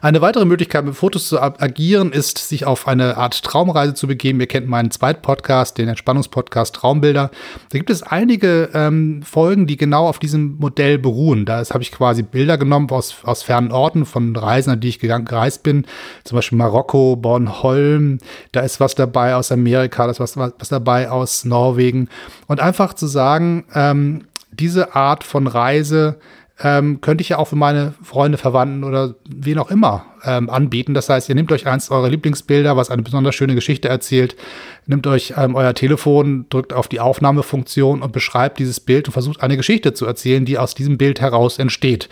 Eine 0.00 0.20
weitere 0.20 0.44
Möglichkeit, 0.44 0.84
mit 0.84 0.94
Fotos 0.94 1.28
zu 1.28 1.40
agieren, 1.40 2.12
ist, 2.12 2.38
sich 2.38 2.66
auf 2.66 2.88
eine 2.88 3.16
Art 3.16 3.42
Traumreise 3.42 3.94
zu 3.94 4.06
begeben. 4.06 4.40
Ihr 4.40 4.46
kennt 4.46 4.68
meinen 4.68 4.90
zweiten 4.90 5.22
Podcast, 5.22 5.78
den 5.78 5.88
Entspannungspodcast 5.88 6.74
Traumbilder. 6.74 7.30
Da 7.70 7.78
gibt 7.78 7.90
es 7.90 8.02
einige 8.02 8.70
ähm, 8.74 9.22
Folgen, 9.22 9.66
die 9.66 9.76
genau 9.76 10.08
auf 10.08 10.18
diesem 10.18 10.56
Modell 10.58 10.98
beruhen. 10.98 11.44
Da 11.44 11.62
habe 11.64 11.82
ich 11.82 11.92
quasi 11.92 12.22
Bilder 12.22 12.58
genommen 12.58 12.90
aus, 12.90 13.16
aus 13.22 13.42
fernen 13.42 13.72
Orten, 13.72 14.04
von 14.04 14.34
Reisen, 14.36 14.70
an 14.70 14.80
die 14.80 14.88
ich 14.88 14.98
gegangen, 14.98 15.24
gereist 15.24 15.62
bin. 15.62 15.86
Zum 16.24 16.36
Beispiel 16.36 16.58
Marokko, 16.58 17.16
Bornholm. 17.16 18.18
Da 18.52 18.60
ist 18.60 18.80
was 18.80 18.94
dabei 18.94 19.34
aus 19.36 19.52
Amerika, 19.52 20.04
da 20.04 20.10
ist 20.10 20.20
was, 20.20 20.36
was 20.36 20.68
dabei 20.68 21.10
aus 21.10 21.44
Norwegen. 21.44 22.08
Und 22.46 22.60
einfach 22.60 22.94
zu 22.94 23.06
sagen, 23.06 23.64
ähm, 23.74 24.24
diese 24.52 24.94
Art 24.94 25.24
von 25.24 25.46
Reise 25.46 26.18
ähm, 26.62 27.00
könnte 27.00 27.22
ich 27.22 27.30
ja 27.30 27.38
auch 27.38 27.48
für 27.48 27.56
meine 27.56 27.94
Freunde, 28.02 28.38
Verwandten 28.38 28.84
oder 28.84 29.16
wen 29.28 29.58
auch 29.58 29.70
immer 29.70 30.06
ähm, 30.24 30.48
anbieten. 30.48 30.94
Das 30.94 31.08
heißt, 31.08 31.28
ihr 31.28 31.34
nehmt 31.34 31.50
euch 31.50 31.66
eins 31.66 31.90
eurer 31.90 32.08
Lieblingsbilder, 32.08 32.76
was 32.76 32.90
eine 32.90 33.02
besonders 33.02 33.34
schöne 33.34 33.54
Geschichte 33.54 33.88
erzählt, 33.88 34.36
nehmt 34.86 35.06
euch 35.06 35.34
ähm, 35.36 35.56
euer 35.56 35.74
Telefon, 35.74 36.46
drückt 36.50 36.72
auf 36.72 36.88
die 36.88 37.00
Aufnahmefunktion 37.00 38.02
und 38.02 38.12
beschreibt 38.12 38.58
dieses 38.58 38.78
Bild 38.78 39.08
und 39.08 39.12
versucht 39.12 39.42
eine 39.42 39.56
Geschichte 39.56 39.92
zu 39.92 40.06
erzählen, 40.06 40.44
die 40.44 40.58
aus 40.58 40.74
diesem 40.74 40.98
Bild 40.98 41.20
heraus 41.20 41.58
entsteht. 41.58 42.08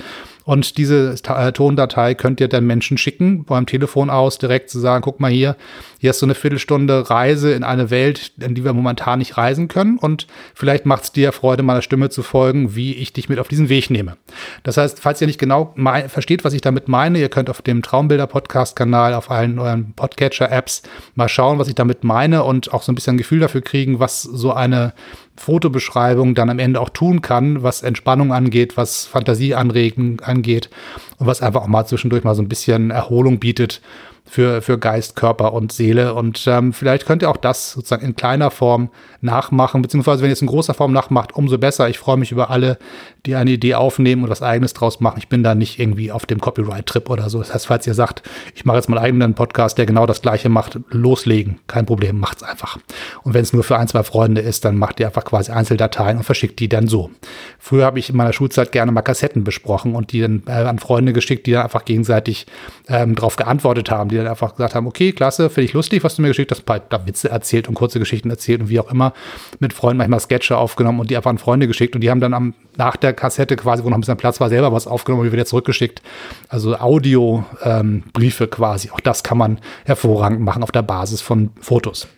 Und 0.50 0.78
diese 0.78 1.14
äh, 1.28 1.52
Tondatei 1.52 2.16
könnt 2.16 2.40
ihr 2.40 2.48
dann 2.48 2.66
Menschen 2.66 2.98
schicken, 2.98 3.44
beim 3.44 3.66
Telefon 3.66 4.10
aus 4.10 4.36
direkt 4.36 4.68
zu 4.68 4.80
sagen, 4.80 5.00
guck 5.00 5.20
mal 5.20 5.30
hier, 5.30 5.54
hier 6.00 6.10
ist 6.10 6.18
so 6.18 6.26
eine 6.26 6.34
Viertelstunde 6.34 7.08
Reise 7.08 7.52
in 7.52 7.62
eine 7.62 7.90
Welt, 7.90 8.32
in 8.40 8.56
die 8.56 8.64
wir 8.64 8.72
momentan 8.72 9.20
nicht 9.20 9.36
reisen 9.36 9.68
können. 9.68 9.96
Und 9.96 10.26
vielleicht 10.52 10.86
macht 10.86 11.04
es 11.04 11.12
dir 11.12 11.30
Freude, 11.30 11.62
meiner 11.62 11.82
Stimme 11.82 12.10
zu 12.10 12.24
folgen, 12.24 12.74
wie 12.74 12.94
ich 12.94 13.12
dich 13.12 13.28
mit 13.28 13.38
auf 13.38 13.46
diesen 13.46 13.68
Weg 13.68 13.90
nehme. 13.90 14.16
Das 14.64 14.76
heißt, 14.76 14.98
falls 14.98 15.20
ihr 15.20 15.28
nicht 15.28 15.38
genau 15.38 15.72
versteht, 16.08 16.42
was 16.42 16.52
ich 16.52 16.62
damit 16.62 16.88
meine, 16.88 17.20
ihr 17.20 17.28
könnt 17.28 17.48
auf 17.48 17.62
dem 17.62 17.80
Traumbilder-Podcast-Kanal, 17.80 19.14
auf 19.14 19.30
allen 19.30 19.56
euren 19.60 19.92
Podcatcher-Apps 19.92 20.82
mal 21.14 21.28
schauen, 21.28 21.60
was 21.60 21.68
ich 21.68 21.76
damit 21.76 22.02
meine 22.02 22.42
und 22.42 22.74
auch 22.74 22.82
so 22.82 22.90
ein 22.90 22.96
bisschen 22.96 23.14
ein 23.14 23.18
Gefühl 23.18 23.38
dafür 23.38 23.60
kriegen, 23.60 24.00
was 24.00 24.22
so 24.22 24.52
eine 24.52 24.94
Fotobeschreibung 25.40 26.34
dann 26.34 26.50
am 26.50 26.58
Ende 26.58 26.80
auch 26.80 26.90
tun 26.90 27.22
kann, 27.22 27.62
was 27.62 27.82
Entspannung 27.82 28.30
angeht, 28.30 28.76
was 28.76 29.06
Fantasie 29.06 29.54
anregen 29.54 30.18
angeht 30.20 30.68
und 31.16 31.26
was 31.26 31.40
einfach 31.40 31.62
auch 31.62 31.66
mal 31.66 31.86
zwischendurch 31.86 32.24
mal 32.24 32.34
so 32.34 32.42
ein 32.42 32.48
bisschen 32.48 32.90
Erholung 32.90 33.38
bietet 33.38 33.80
für, 34.30 34.62
für 34.62 34.78
Geist, 34.78 35.16
Körper 35.16 35.52
und 35.52 35.72
Seele. 35.72 36.14
Und 36.14 36.46
ähm, 36.46 36.72
vielleicht 36.72 37.04
könnt 37.04 37.22
ihr 37.22 37.28
auch 37.28 37.36
das 37.36 37.72
sozusagen 37.72 38.06
in 38.06 38.14
kleiner 38.14 38.52
Form 38.52 38.90
nachmachen, 39.20 39.82
beziehungsweise 39.82 40.22
wenn 40.22 40.30
ihr 40.30 40.34
es 40.34 40.40
in 40.40 40.46
großer 40.46 40.72
Form 40.72 40.92
nachmacht, 40.92 41.34
umso 41.34 41.58
besser. 41.58 41.88
Ich 41.88 41.98
freue 41.98 42.16
mich 42.16 42.30
über 42.30 42.48
alle, 42.48 42.78
die 43.26 43.34
eine 43.34 43.50
Idee 43.50 43.74
aufnehmen 43.74 44.22
und 44.22 44.30
was 44.30 44.40
eigenes 44.40 44.72
draus 44.72 45.00
machen. 45.00 45.18
Ich 45.18 45.28
bin 45.28 45.42
da 45.42 45.56
nicht 45.56 45.80
irgendwie 45.80 46.12
auf 46.12 46.26
dem 46.26 46.40
Copyright-Trip 46.40 47.10
oder 47.10 47.28
so. 47.28 47.40
Das 47.40 47.52
heißt, 47.52 47.66
falls 47.66 47.88
ihr 47.88 47.94
sagt, 47.94 48.22
ich 48.54 48.64
mache 48.64 48.76
jetzt 48.76 48.88
mal 48.88 49.00
einen 49.00 49.34
Podcast, 49.34 49.78
der 49.78 49.86
genau 49.86 50.06
das 50.06 50.22
gleiche 50.22 50.48
macht, 50.48 50.78
loslegen. 50.90 51.58
Kein 51.66 51.84
Problem, 51.84 52.20
macht's 52.20 52.44
einfach. 52.44 52.78
Und 53.24 53.34
wenn 53.34 53.42
es 53.42 53.52
nur 53.52 53.64
für 53.64 53.78
ein, 53.78 53.88
zwei 53.88 54.04
Freunde 54.04 54.40
ist, 54.42 54.64
dann 54.64 54.78
macht 54.78 55.00
ihr 55.00 55.06
einfach 55.06 55.24
quasi 55.24 55.50
Einzeldateien 55.50 56.18
und 56.18 56.24
verschickt 56.24 56.60
die 56.60 56.68
dann 56.68 56.86
so. 56.86 57.10
Früher 57.58 57.84
habe 57.84 57.98
ich 57.98 58.10
in 58.10 58.16
meiner 58.16 58.32
Schulzeit 58.32 58.70
gerne 58.70 58.92
mal 58.92 59.02
Kassetten 59.02 59.42
besprochen 59.42 59.96
und 59.96 60.12
die 60.12 60.20
dann 60.20 60.44
äh, 60.46 60.52
an 60.52 60.78
Freunde 60.78 61.12
geschickt, 61.12 61.48
die 61.48 61.52
dann 61.52 61.64
einfach 61.64 61.84
gegenseitig 61.84 62.46
ähm, 62.86 63.16
darauf 63.16 63.34
geantwortet 63.34 63.90
haben, 63.90 64.08
die 64.08 64.19
dann 64.22 64.30
einfach 64.30 64.52
gesagt 64.52 64.74
haben, 64.74 64.86
okay, 64.86 65.12
klasse, 65.12 65.50
finde 65.50 65.66
ich 65.66 65.72
lustig, 65.72 66.04
was 66.04 66.16
du 66.16 66.22
mir 66.22 66.28
geschickt 66.28 66.50
hast, 66.50 66.68
ein 66.68 66.88
paar 66.88 67.06
Witze 67.06 67.30
erzählt 67.30 67.68
und 67.68 67.74
kurze 67.74 67.98
Geschichten 67.98 68.30
erzählt 68.30 68.60
und 68.60 68.68
wie 68.68 68.80
auch 68.80 68.90
immer, 68.90 69.12
mit 69.58 69.72
Freunden 69.72 69.98
manchmal 69.98 70.20
Sketche 70.20 70.56
aufgenommen 70.56 71.00
und 71.00 71.10
die 71.10 71.16
einfach 71.16 71.30
an 71.30 71.38
Freunde 71.38 71.66
geschickt 71.66 71.94
und 71.94 72.00
die 72.02 72.10
haben 72.10 72.20
dann 72.20 72.34
am, 72.34 72.54
nach 72.76 72.96
der 72.96 73.12
Kassette 73.12 73.56
quasi, 73.56 73.84
wo 73.84 73.90
noch 73.90 73.96
ein 73.96 74.00
bisschen 74.00 74.16
Platz 74.16 74.40
war, 74.40 74.48
selber 74.48 74.72
was 74.72 74.86
aufgenommen 74.86 75.26
und 75.26 75.32
wieder 75.32 75.46
zurückgeschickt. 75.46 76.02
Also 76.48 76.76
Audio-Briefe 76.76 78.44
ähm, 78.44 78.50
quasi. 78.50 78.90
Auch 78.90 79.00
das 79.00 79.22
kann 79.22 79.38
man 79.38 79.58
hervorragend 79.84 80.40
machen 80.40 80.62
auf 80.62 80.72
der 80.72 80.82
Basis 80.82 81.20
von 81.20 81.50
Fotos. 81.60 82.08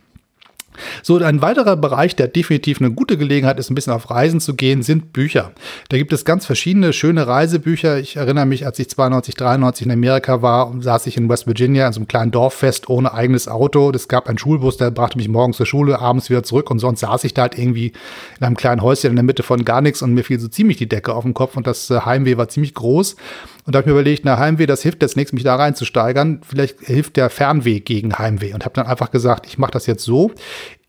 So, 1.03 1.19
ein 1.19 1.43
weiterer 1.43 1.77
Bereich, 1.77 2.17
der 2.17 2.29
definitiv 2.29 2.81
eine 2.81 2.91
gute 2.91 3.17
Gelegenheit 3.17 3.59
ist, 3.59 3.71
ein 3.71 3.75
bisschen 3.75 3.93
auf 3.93 4.11
Reisen 4.11 4.41
zu 4.41 4.55
gehen, 4.55 4.83
sind 4.83 5.13
Bücher. 5.13 5.53
Da 5.89 5.97
gibt 5.97 6.13
es 6.13 6.25
ganz 6.25 6.47
verschiedene 6.47 6.93
schöne 6.93 7.27
Reisebücher. 7.27 7.99
Ich 7.99 8.17
erinnere 8.17 8.47
mich, 8.47 8.67
als 8.67 8.79
ich 8.79 8.89
92, 8.89 9.35
93 9.35 9.87
in 9.87 9.93
Amerika 9.93 10.43
war, 10.43 10.73
saß 10.81 11.07
ich 11.07 11.17
in 11.17 11.29
West 11.29 11.47
Virginia 11.47 11.87
in 11.87 11.93
so 11.93 12.01
einem 12.01 12.09
kleinen 12.09 12.31
Dorffest 12.31 12.89
ohne 12.89 13.13
eigenes 13.13 13.49
Auto. 13.49 13.91
Es 13.91 14.09
gab 14.09 14.29
einen 14.29 14.39
Schulbus, 14.39 14.77
der 14.77 14.91
brachte 14.91 15.19
mich 15.19 15.29
morgens 15.29 15.57
zur 15.57 15.67
Schule, 15.67 16.01
abends 16.01 16.31
wieder 16.31 16.43
zurück 16.43 16.71
und 16.71 16.79
sonst 16.79 17.01
saß 17.01 17.25
ich 17.25 17.35
da 17.35 17.43
halt 17.43 17.59
irgendwie 17.59 17.93
in 18.39 18.47
einem 18.47 18.57
kleinen 18.57 18.83
Häuschen 18.83 19.11
in 19.11 19.17
der 19.17 19.25
Mitte 19.25 19.43
von 19.43 19.65
gar 19.65 19.81
nichts 19.81 20.03
und 20.03 20.15
mir 20.15 20.25
fiel 20.25 20.41
so 20.41 20.49
ziemlich 20.49 20.77
die 20.77 20.89
Decke 20.89 21.15
auf 21.15 21.25
den 21.25 21.35
Kopf 21.35 21.57
und 21.57 21.67
das 21.67 21.91
äh, 21.91 22.01
Heimweh 22.01 22.37
war 22.37 22.49
ziemlich 22.49 22.75
groß. 22.75 23.17
Und 23.65 23.75
da 23.75 23.79
habe 23.79 23.89
ich 23.89 23.95
mir 23.95 24.01
überlegt, 24.01 24.25
na, 24.25 24.39
Heimweh, 24.39 24.67
das 24.67 24.83
hilft 24.83 25.03
jetzt 25.03 25.17
nichts, 25.17 25.33
mich 25.33 25.45
da 25.45 25.55
reinzusteigern. 25.55 26.41
Vielleicht 26.47 26.81
hilft 26.81 27.17
der 27.17 27.31
Fernweg 27.31 27.85
gegen 27.85 28.19
Heimweh. 28.19 28.55
Und 28.55 28.65
habe 28.65 28.75
dann 28.75 28.87
einfach 28.87 29.11
gesagt, 29.11 29.47
ich 29.47 29.59
mache 29.59 29.71
das 29.73 29.87
jetzt 29.87 30.05
so 30.05 30.33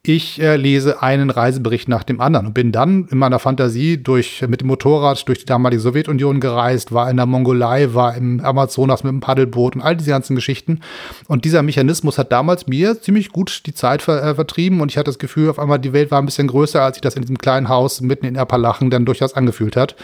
ich 0.06 0.42
äh, 0.42 0.58
lese 0.58 1.02
einen 1.02 1.30
Reisebericht 1.30 1.88
nach 1.88 2.04
dem 2.04 2.20
anderen 2.20 2.48
und 2.48 2.54
bin 2.54 2.74
dann 2.74 3.08
in 3.10 3.18
meiner 3.18 3.40
Fantasie 3.40 3.96
durch, 3.96 4.46
mit 4.50 4.60
dem 4.60 4.68
Motorrad 4.68 5.26
durch 5.30 5.40
die 5.40 5.46
damalige 5.46 5.82
Sowjetunion 5.82 6.42
gereist, 6.42 6.92
war 6.92 7.10
in 7.10 7.16
der 7.16 7.26
Mongolei, 7.26 7.94
war 7.94 8.14
im 8.18 8.42
Amazonas 8.42 9.06
mit 9.06 9.12
dem 9.14 9.22
Paddelboot 9.22 9.78
und 9.78 9.82
all 9.82 9.96
diese 9.96 10.10
ganzen 10.10 10.36
Geschichten. 10.36 10.82
Und 11.30 11.46
dieser 11.46 11.64
Mechanismus 11.64 12.18
hat 12.18 12.34
damals 12.34 12.68
mir 12.68 13.02
ziemlich 13.02 13.30
gut 13.30 13.64
die 13.66 13.74
Zeit 13.74 14.02
ver 14.02 14.22
äh, 14.22 14.36
vertrieben 14.36 14.82
und 14.82 14.92
ich 14.92 14.98
hatte 14.98 15.10
das 15.10 15.20
Gefühl, 15.20 15.50
auf 15.50 15.58
einmal 15.58 15.80
die 15.80 15.94
Welt 15.94 16.12
war 16.12 16.22
ein 16.22 16.26
bisschen 16.26 16.48
größer, 16.48 16.82
als 16.82 16.98
sich 16.98 17.02
das 17.02 17.16
in 17.16 17.22
diesem 17.22 17.38
kleinen 17.38 17.70
Haus 17.70 18.02
mitten 18.02 18.26
in 18.26 18.36
Appalachen 18.36 18.90
dann 18.90 19.06
durchaus 19.06 19.34
angefühlt 19.34 19.78
hat. 19.78 19.96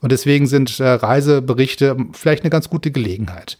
Und 0.00 0.12
deswegen 0.12 0.46
sind 0.46 0.78
äh, 0.78 0.88
Reiseberichte 0.88 1.96
vielleicht 2.12 2.44
eine 2.44 2.50
ganz 2.50 2.70
gute 2.70 2.92
Gelegenheit 2.92 3.58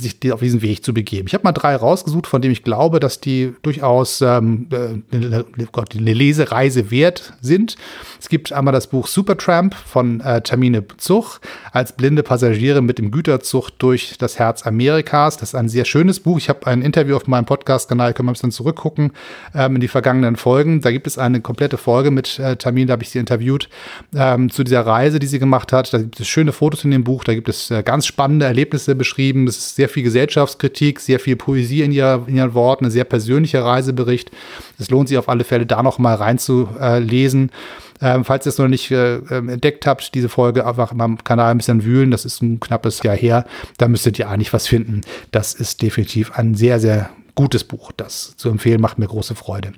sich 0.00 0.32
auf 0.32 0.40
diesen 0.40 0.62
Weg 0.62 0.84
zu 0.84 0.94
begeben. 0.94 1.26
Ich 1.26 1.34
habe 1.34 1.44
mal 1.44 1.52
drei 1.52 1.74
rausgesucht, 1.76 2.26
von 2.26 2.42
denen 2.42 2.52
ich 2.52 2.62
glaube, 2.62 3.00
dass 3.00 3.20
die 3.20 3.54
durchaus 3.62 4.20
ähm, 4.20 4.68
äh, 4.70 5.37
eine, 5.56 5.68
eine 5.98 6.12
Lesereise 6.12 6.90
wert 6.90 7.34
sind. 7.40 7.76
Es 8.20 8.28
gibt 8.28 8.52
einmal 8.52 8.72
das 8.72 8.88
Buch 8.88 9.06
Supertramp 9.06 9.74
von 9.74 10.20
äh, 10.20 10.40
Tamine 10.40 10.84
Zug 10.96 11.40
als 11.72 11.92
blinde 11.92 12.22
Passagiere 12.22 12.82
mit 12.82 12.98
dem 12.98 13.10
Güterzug 13.10 13.70
durch 13.78 14.16
das 14.18 14.38
Herz 14.38 14.66
Amerikas. 14.66 15.36
Das 15.36 15.50
ist 15.50 15.54
ein 15.54 15.68
sehr 15.68 15.84
schönes 15.84 16.20
Buch. 16.20 16.38
Ich 16.38 16.48
habe 16.48 16.66
ein 16.66 16.82
Interview 16.82 17.16
auf 17.16 17.26
meinem 17.26 17.44
Podcast-Kanal, 17.44 18.14
können 18.14 18.26
wir 18.26 18.32
ein 18.32 18.34
bisschen 18.34 18.50
zurückgucken 18.50 19.12
ähm, 19.54 19.76
in 19.76 19.80
die 19.80 19.88
vergangenen 19.88 20.36
Folgen. 20.36 20.80
Da 20.80 20.90
gibt 20.90 21.06
es 21.06 21.18
eine 21.18 21.40
komplette 21.40 21.78
Folge 21.78 22.10
mit 22.10 22.38
äh, 22.38 22.56
Tamine, 22.56 22.86
da 22.86 22.92
habe 22.92 23.02
ich 23.02 23.10
sie 23.10 23.18
interviewt, 23.18 23.68
ähm, 24.14 24.50
zu 24.50 24.64
dieser 24.64 24.86
Reise, 24.86 25.18
die 25.18 25.26
sie 25.26 25.38
gemacht 25.38 25.72
hat. 25.72 25.92
Da 25.92 25.98
gibt 25.98 26.18
es 26.20 26.26
schöne 26.26 26.52
Fotos 26.52 26.84
in 26.84 26.90
dem 26.90 27.04
Buch, 27.04 27.24
da 27.24 27.34
gibt 27.34 27.48
es 27.48 27.70
äh, 27.70 27.82
ganz 27.82 28.06
spannende 28.06 28.46
Erlebnisse 28.46 28.94
beschrieben. 28.94 29.46
Es 29.46 29.58
ist 29.58 29.76
sehr 29.76 29.88
viel 29.88 30.02
Gesellschaftskritik, 30.02 31.00
sehr 31.00 31.20
viel 31.20 31.36
Poesie 31.36 31.82
in, 31.82 31.92
ihrer, 31.92 32.24
in 32.26 32.36
ihren 32.36 32.54
Worten, 32.54 32.86
ein 32.86 32.90
sehr 32.90 33.04
persönlicher 33.04 33.64
Reisebericht. 33.64 34.30
Es 34.78 34.90
lohnt 34.90 35.08
sich 35.08 35.18
auf 35.18 35.28
alle 35.28 35.44
Fälle, 35.44 35.66
da 35.66 35.82
noch 35.82 35.98
mal 35.98 36.14
reinzulesen. 36.14 37.50
Ähm, 38.00 38.24
falls 38.24 38.46
ihr 38.46 38.50
es 38.50 38.58
noch 38.58 38.68
nicht 38.68 38.90
äh, 38.90 39.16
ähm, 39.16 39.48
entdeckt 39.48 39.86
habt, 39.86 40.14
diese 40.14 40.28
Folge 40.28 40.66
einfach 40.66 40.92
in 40.92 40.98
meinem 40.98 41.24
Kanal 41.24 41.50
ein 41.50 41.58
bisschen 41.58 41.84
wühlen. 41.84 42.10
Das 42.10 42.24
ist 42.24 42.42
ein 42.42 42.60
knappes 42.60 43.02
Jahr 43.02 43.16
her. 43.16 43.44
Da 43.76 43.88
müsstet 43.88 44.18
ihr 44.18 44.28
eigentlich 44.28 44.52
was 44.52 44.68
finden. 44.68 45.00
Das 45.32 45.54
ist 45.54 45.82
definitiv 45.82 46.32
ein 46.32 46.54
sehr, 46.54 46.78
sehr 46.78 47.10
gutes 47.38 47.62
Buch. 47.62 47.92
Das 47.96 48.36
zu 48.36 48.48
empfehlen 48.48 48.80
macht 48.80 48.98
mir 48.98 49.06
große 49.06 49.36
Freude. 49.36 49.72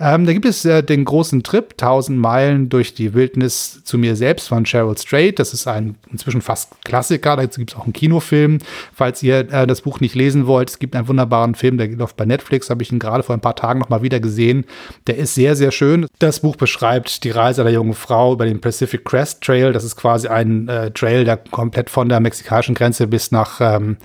Ähm, 0.00 0.24
da 0.24 0.32
gibt 0.32 0.46
es 0.46 0.64
äh, 0.64 0.82
den 0.82 1.04
großen 1.04 1.42
Trip, 1.42 1.72
1000 1.72 2.18
Meilen 2.18 2.70
durch 2.70 2.94
die 2.94 3.12
Wildnis 3.12 3.84
zu 3.84 3.98
mir 3.98 4.16
selbst 4.16 4.48
von 4.48 4.64
Cheryl 4.64 4.96
Strait. 4.96 5.38
Das 5.38 5.52
ist 5.52 5.66
ein 5.66 5.96
inzwischen 6.10 6.40
fast 6.40 6.82
Klassiker. 6.86 7.36
Da 7.36 7.44
gibt 7.44 7.70
es 7.70 7.76
auch 7.76 7.84
einen 7.84 7.92
Kinofilm. 7.92 8.60
Falls 8.94 9.22
ihr 9.22 9.40
äh, 9.52 9.66
das 9.66 9.82
Buch 9.82 10.00
nicht 10.00 10.14
lesen 10.14 10.46
wollt, 10.46 10.70
es 10.70 10.78
gibt 10.78 10.96
einen 10.96 11.06
wunderbaren 11.06 11.54
Film, 11.54 11.76
der 11.76 11.88
läuft 11.88 12.16
bei 12.16 12.24
Netflix. 12.24 12.70
Habe 12.70 12.82
ich 12.82 12.90
ihn 12.90 12.98
gerade 12.98 13.22
vor 13.22 13.36
ein 13.36 13.42
paar 13.42 13.56
Tagen 13.56 13.80
noch 13.80 13.90
mal 13.90 14.00
wieder 14.00 14.18
gesehen. 14.18 14.64
Der 15.06 15.18
ist 15.18 15.34
sehr, 15.34 15.54
sehr 15.54 15.70
schön. 15.70 16.06
Das 16.18 16.40
Buch 16.40 16.56
beschreibt 16.56 17.24
die 17.24 17.30
Reise 17.30 17.62
der 17.62 17.74
jungen 17.74 17.92
Frau 17.92 18.32
über 18.32 18.46
den 18.46 18.62
Pacific 18.62 19.04
Crest 19.04 19.42
Trail. 19.42 19.74
Das 19.74 19.84
ist 19.84 19.96
quasi 19.96 20.28
ein 20.28 20.66
äh, 20.66 20.90
Trail, 20.92 21.26
der 21.26 21.36
komplett 21.36 21.90
von 21.90 22.08
der 22.08 22.20
mexikanischen 22.20 22.74
Grenze 22.74 23.06
bis 23.06 23.32
nach 23.32 23.60
ähm, 23.60 23.98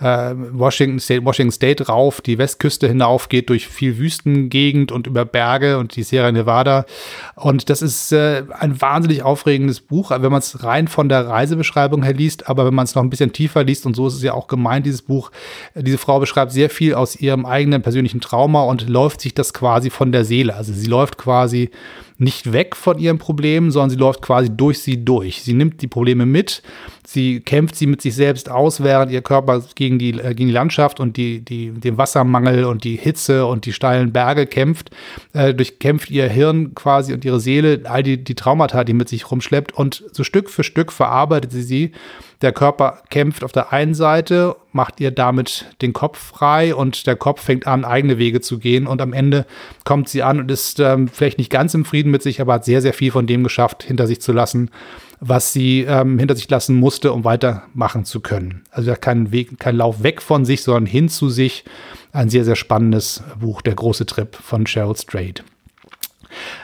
äh, 0.00 0.34
Washington, 0.52 0.98
State, 0.98 1.24
Washington 1.24 1.52
State 1.52 1.86
rauf, 1.86 2.20
die 2.20 2.38
Westküste 2.38 2.88
hinauf 2.88 3.28
geht 3.28 3.48
durch 3.48 3.68
viel 3.68 3.98
Wüstengegend 3.98 4.92
und 4.92 5.06
über 5.06 5.24
Berge 5.24 5.78
und 5.78 5.96
die 5.96 6.02
Sierra 6.02 6.32
Nevada. 6.32 6.84
Und 7.36 7.70
das 7.70 7.82
ist 7.82 8.12
äh, 8.12 8.44
ein 8.58 8.80
wahnsinnig 8.80 9.22
aufregendes 9.22 9.80
Buch, 9.80 10.10
wenn 10.10 10.32
man 10.32 10.40
es 10.40 10.62
rein 10.64 10.88
von 10.88 11.08
der 11.08 11.28
Reisebeschreibung 11.28 12.02
her 12.02 12.14
liest, 12.14 12.48
aber 12.48 12.66
wenn 12.66 12.74
man 12.74 12.84
es 12.84 12.94
noch 12.94 13.02
ein 13.02 13.10
bisschen 13.10 13.32
tiefer 13.32 13.64
liest, 13.64 13.86
und 13.86 13.94
so 13.94 14.06
ist 14.06 14.14
es 14.14 14.22
ja 14.22 14.34
auch 14.34 14.48
gemeint, 14.48 14.86
dieses 14.86 15.02
Buch, 15.02 15.30
diese 15.74 15.98
Frau 15.98 16.20
beschreibt 16.20 16.52
sehr 16.52 16.70
viel 16.70 16.94
aus 16.94 17.16
ihrem 17.16 17.46
eigenen 17.46 17.82
persönlichen 17.82 18.20
Trauma 18.20 18.64
und 18.64 18.88
läuft 18.88 19.20
sich 19.20 19.34
das 19.34 19.52
quasi 19.52 19.90
von 19.90 20.12
der 20.12 20.24
Seele. 20.24 20.54
Also 20.54 20.72
sie 20.72 20.86
läuft 20.86 21.18
quasi 21.18 21.70
nicht 22.16 22.52
weg 22.52 22.76
von 22.76 22.98
ihren 22.98 23.18
Problemen, 23.18 23.70
sondern 23.70 23.90
sie 23.90 23.96
läuft 23.96 24.22
quasi 24.22 24.48
durch 24.54 24.78
sie 24.78 25.04
durch. 25.04 25.42
Sie 25.42 25.52
nimmt 25.52 25.82
die 25.82 25.88
Probleme 25.88 26.26
mit, 26.26 26.62
sie 27.04 27.40
kämpft 27.40 27.74
sie 27.74 27.86
mit 27.86 28.02
sich 28.02 28.14
selbst 28.14 28.48
aus, 28.48 28.82
während 28.82 29.10
ihr 29.10 29.20
Körper 29.20 29.64
gegen 29.74 29.98
die, 29.98 30.10
äh, 30.10 30.34
gegen 30.34 30.48
die 30.48 30.54
Landschaft 30.54 31.00
und 31.00 31.16
die, 31.16 31.40
die, 31.40 31.70
den 31.72 31.98
Wassermangel 31.98 32.64
und 32.64 32.84
die 32.84 32.96
Hitze 32.96 33.46
und 33.46 33.66
die 33.66 33.72
steilen 33.72 34.12
Berge 34.12 34.46
kämpft, 34.46 34.90
äh, 35.32 35.52
durchkämpft 35.52 36.10
ihr 36.10 36.28
Hirn 36.28 36.74
quasi 36.74 37.12
und 37.12 37.24
ihre 37.24 37.40
Seele, 37.40 37.80
all 37.84 38.04
die, 38.04 38.22
die 38.22 38.36
Traumata, 38.36 38.84
die 38.84 38.94
mit 38.94 39.08
sich 39.08 39.30
rumschleppt 39.30 39.72
und 39.72 40.04
so 40.12 40.22
Stück 40.22 40.50
für 40.50 40.62
Stück 40.62 40.92
verarbeitet 40.92 41.50
sie 41.50 41.62
sie 41.62 41.92
der 42.42 42.52
Körper 42.52 43.02
kämpft 43.10 43.44
auf 43.44 43.52
der 43.52 43.72
einen 43.72 43.94
Seite, 43.94 44.56
macht 44.72 45.00
ihr 45.00 45.10
damit 45.10 45.66
den 45.82 45.92
Kopf 45.92 46.18
frei 46.18 46.74
und 46.74 47.06
der 47.06 47.16
Kopf 47.16 47.42
fängt 47.42 47.66
an, 47.66 47.84
eigene 47.84 48.18
Wege 48.18 48.40
zu 48.40 48.58
gehen 48.58 48.86
und 48.86 49.00
am 49.00 49.12
Ende 49.12 49.46
kommt 49.84 50.08
sie 50.08 50.22
an 50.22 50.40
und 50.40 50.50
ist 50.50 50.80
ähm, 50.80 51.08
vielleicht 51.08 51.38
nicht 51.38 51.50
ganz 51.50 51.74
im 51.74 51.84
Frieden 51.84 52.10
mit 52.10 52.22
sich, 52.22 52.40
aber 52.40 52.54
hat 52.54 52.64
sehr, 52.64 52.82
sehr 52.82 52.92
viel 52.92 53.12
von 53.12 53.26
dem 53.26 53.44
geschafft, 53.44 53.82
hinter 53.82 54.06
sich 54.06 54.20
zu 54.20 54.32
lassen, 54.32 54.70
was 55.20 55.52
sie 55.52 55.82
ähm, 55.82 56.18
hinter 56.18 56.36
sich 56.36 56.50
lassen 56.50 56.76
musste, 56.76 57.12
um 57.12 57.24
weitermachen 57.24 58.04
zu 58.04 58.20
können. 58.20 58.62
Also 58.70 58.94
kein 59.00 59.32
Weg, 59.32 59.58
kein 59.58 59.76
Lauf 59.76 60.02
weg 60.02 60.20
von 60.20 60.44
sich, 60.44 60.62
sondern 60.62 60.86
hin 60.86 61.08
zu 61.08 61.28
sich. 61.28 61.64
Ein 62.12 62.28
sehr, 62.28 62.44
sehr 62.44 62.56
spannendes 62.56 63.22
Buch, 63.40 63.62
Der 63.62 63.74
große 63.74 64.06
Trip 64.06 64.36
von 64.36 64.66
Cheryl 64.66 64.96
Strait. 64.96 65.44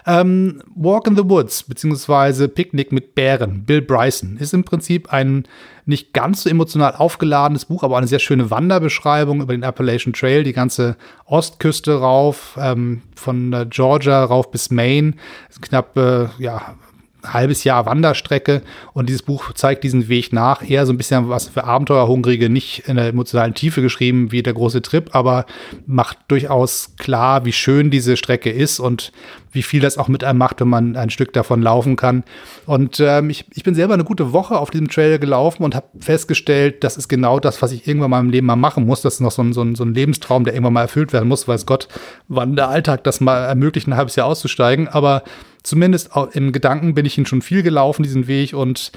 Ähm, 0.07 0.63
Walk 0.75 1.07
in 1.07 1.17
the 1.17 1.29
Woods, 1.29 1.63
beziehungsweise 1.63 2.49
Picknick 2.49 2.93
mit 2.93 3.15
Bären, 3.15 3.65
Bill 3.65 3.83
Bryson, 3.83 4.37
ist 4.39 4.55
im 4.55 4.65
Prinzip 4.65 5.13
ein 5.13 5.45
nicht 5.87 6.13
ganz 6.13 6.43
so 6.43 6.51
emotional 6.51 6.95
aufgeladenes 6.95 7.65
Buch, 7.65 7.83
aber 7.83 7.99
eine 7.99 8.07
sehr 8.07 8.19
schöne 8.19 8.51
Wanderbeschreibung 8.51 9.43
über 9.43 9.53
den 9.53 9.65
Appalachian 9.65 10.13
Trail, 10.13 10.45
die 10.45 10.53
ganze 10.53 10.97
Ostküste 11.25 11.99
rauf, 11.99 12.57
ähm, 12.61 13.03
von 13.15 13.67
Georgia 13.71 14.25
rauf 14.25 14.51
bis 14.51 14.71
Maine. 14.71 15.15
Knapp, 15.61 15.97
äh, 15.97 16.29
ja, 16.39 16.77
halbes 17.25 17.65
Jahr 17.65 17.87
Wanderstrecke 17.87 18.63
und 18.93 19.09
dieses 19.09 19.23
Buch 19.23 19.53
zeigt 19.53 19.85
diesen 19.85 20.09
Weg 20.09 20.33
nach. 20.33 20.69
Eher 20.69 20.87
so 20.87 20.93
ein 20.93 20.97
bisschen 20.97 21.29
was 21.29 21.49
für 21.49 21.65
Abenteuerhungrige, 21.65 22.49
nicht 22.49 22.89
in 22.89 22.97
der 22.97 23.09
emotionalen 23.09 23.55
Tiefe 23.55 23.83
geschrieben 23.83 24.33
wie 24.33 24.43
der 24.43 24.55
große 24.55 24.83
Trip, 24.83 25.11
aber 25.13 25.47
macht 25.87 26.19
durchaus 26.29 26.95
klar, 26.99 27.45
wie 27.45 27.53
schön 27.53 27.91
diese 27.91 28.17
Strecke 28.17 28.51
ist 28.51 28.81
und 28.81 29.13
wie 29.53 29.63
viel 29.63 29.81
das 29.81 29.99
auch 29.99 30.09
mit 30.09 30.25
einem 30.25 30.39
macht, 30.39 30.61
wenn 30.61 30.69
man 30.69 30.97
ein 30.97 31.11
Stück 31.11 31.33
davon 31.33 31.63
laufen 31.63 31.97
kann. 31.97 32.25
Und 32.67 33.01
ähm, 33.01 33.31
ich, 33.31 33.47
ich 33.55 33.65
bin 33.65 33.75
selber 33.75 33.95
eine 33.95 34.05
gute 34.05 34.33
Woche 34.33 34.59
auf 34.59 34.71
diesem 34.71 34.89
Trail 34.89 35.19
gelaufen 35.19 35.63
und 35.65 35.75
habe 35.75 35.87
festgestellt, 35.99 36.85
das 36.85 36.97
ist 36.97 37.09
genau 37.09 37.41
das, 37.41 37.61
was 37.63 37.73
ich 37.73 37.87
irgendwann 37.87 38.11
mal 38.11 38.21
im 38.21 38.31
Leben 38.31 38.47
mal 38.47 38.57
machen 38.57 38.87
muss. 38.87 39.03
Das 39.03 39.15
ist 39.15 39.21
noch 39.21 39.33
so 39.33 39.43
ein, 39.43 39.53
so 39.53 39.63
ein, 39.63 39.75
so 39.75 39.85
ein 39.85 39.95
Lebenstraum, 39.95 40.45
der 40.45 40.55
irgendwann 40.55 40.75
mal 40.75 40.83
erfüllt 40.83 41.13
werden 41.13 41.29
muss, 41.29 41.49
weiß 41.49 41.67
Gott, 41.67 41.89
wann 42.29 42.57
der 42.57 42.69
Alltag 42.69 43.05
das 43.05 43.21
mal 43.21 43.45
ermöglicht, 43.45 43.89
ein 43.89 43.97
halbes 43.97 44.17
Jahr 44.17 44.27
auszusteigen. 44.27 44.89
Aber 44.89 45.25
zumindest 45.63 46.11
im 46.33 46.53
Gedanken 46.53 46.95
bin 46.95 47.07
ich 47.07 47.19
ihn 47.19 47.27
schon 47.27 47.43
viel 47.43 47.63
gelaufen, 47.63 48.03
diesen 48.03 48.27
Weg, 48.27 48.55
und 48.55 48.93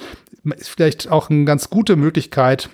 ist 0.57 0.69
vielleicht 0.69 1.09
auch 1.09 1.29
eine 1.29 1.45
ganz 1.45 1.69
gute 1.69 1.95
Möglichkeit, 1.95 2.69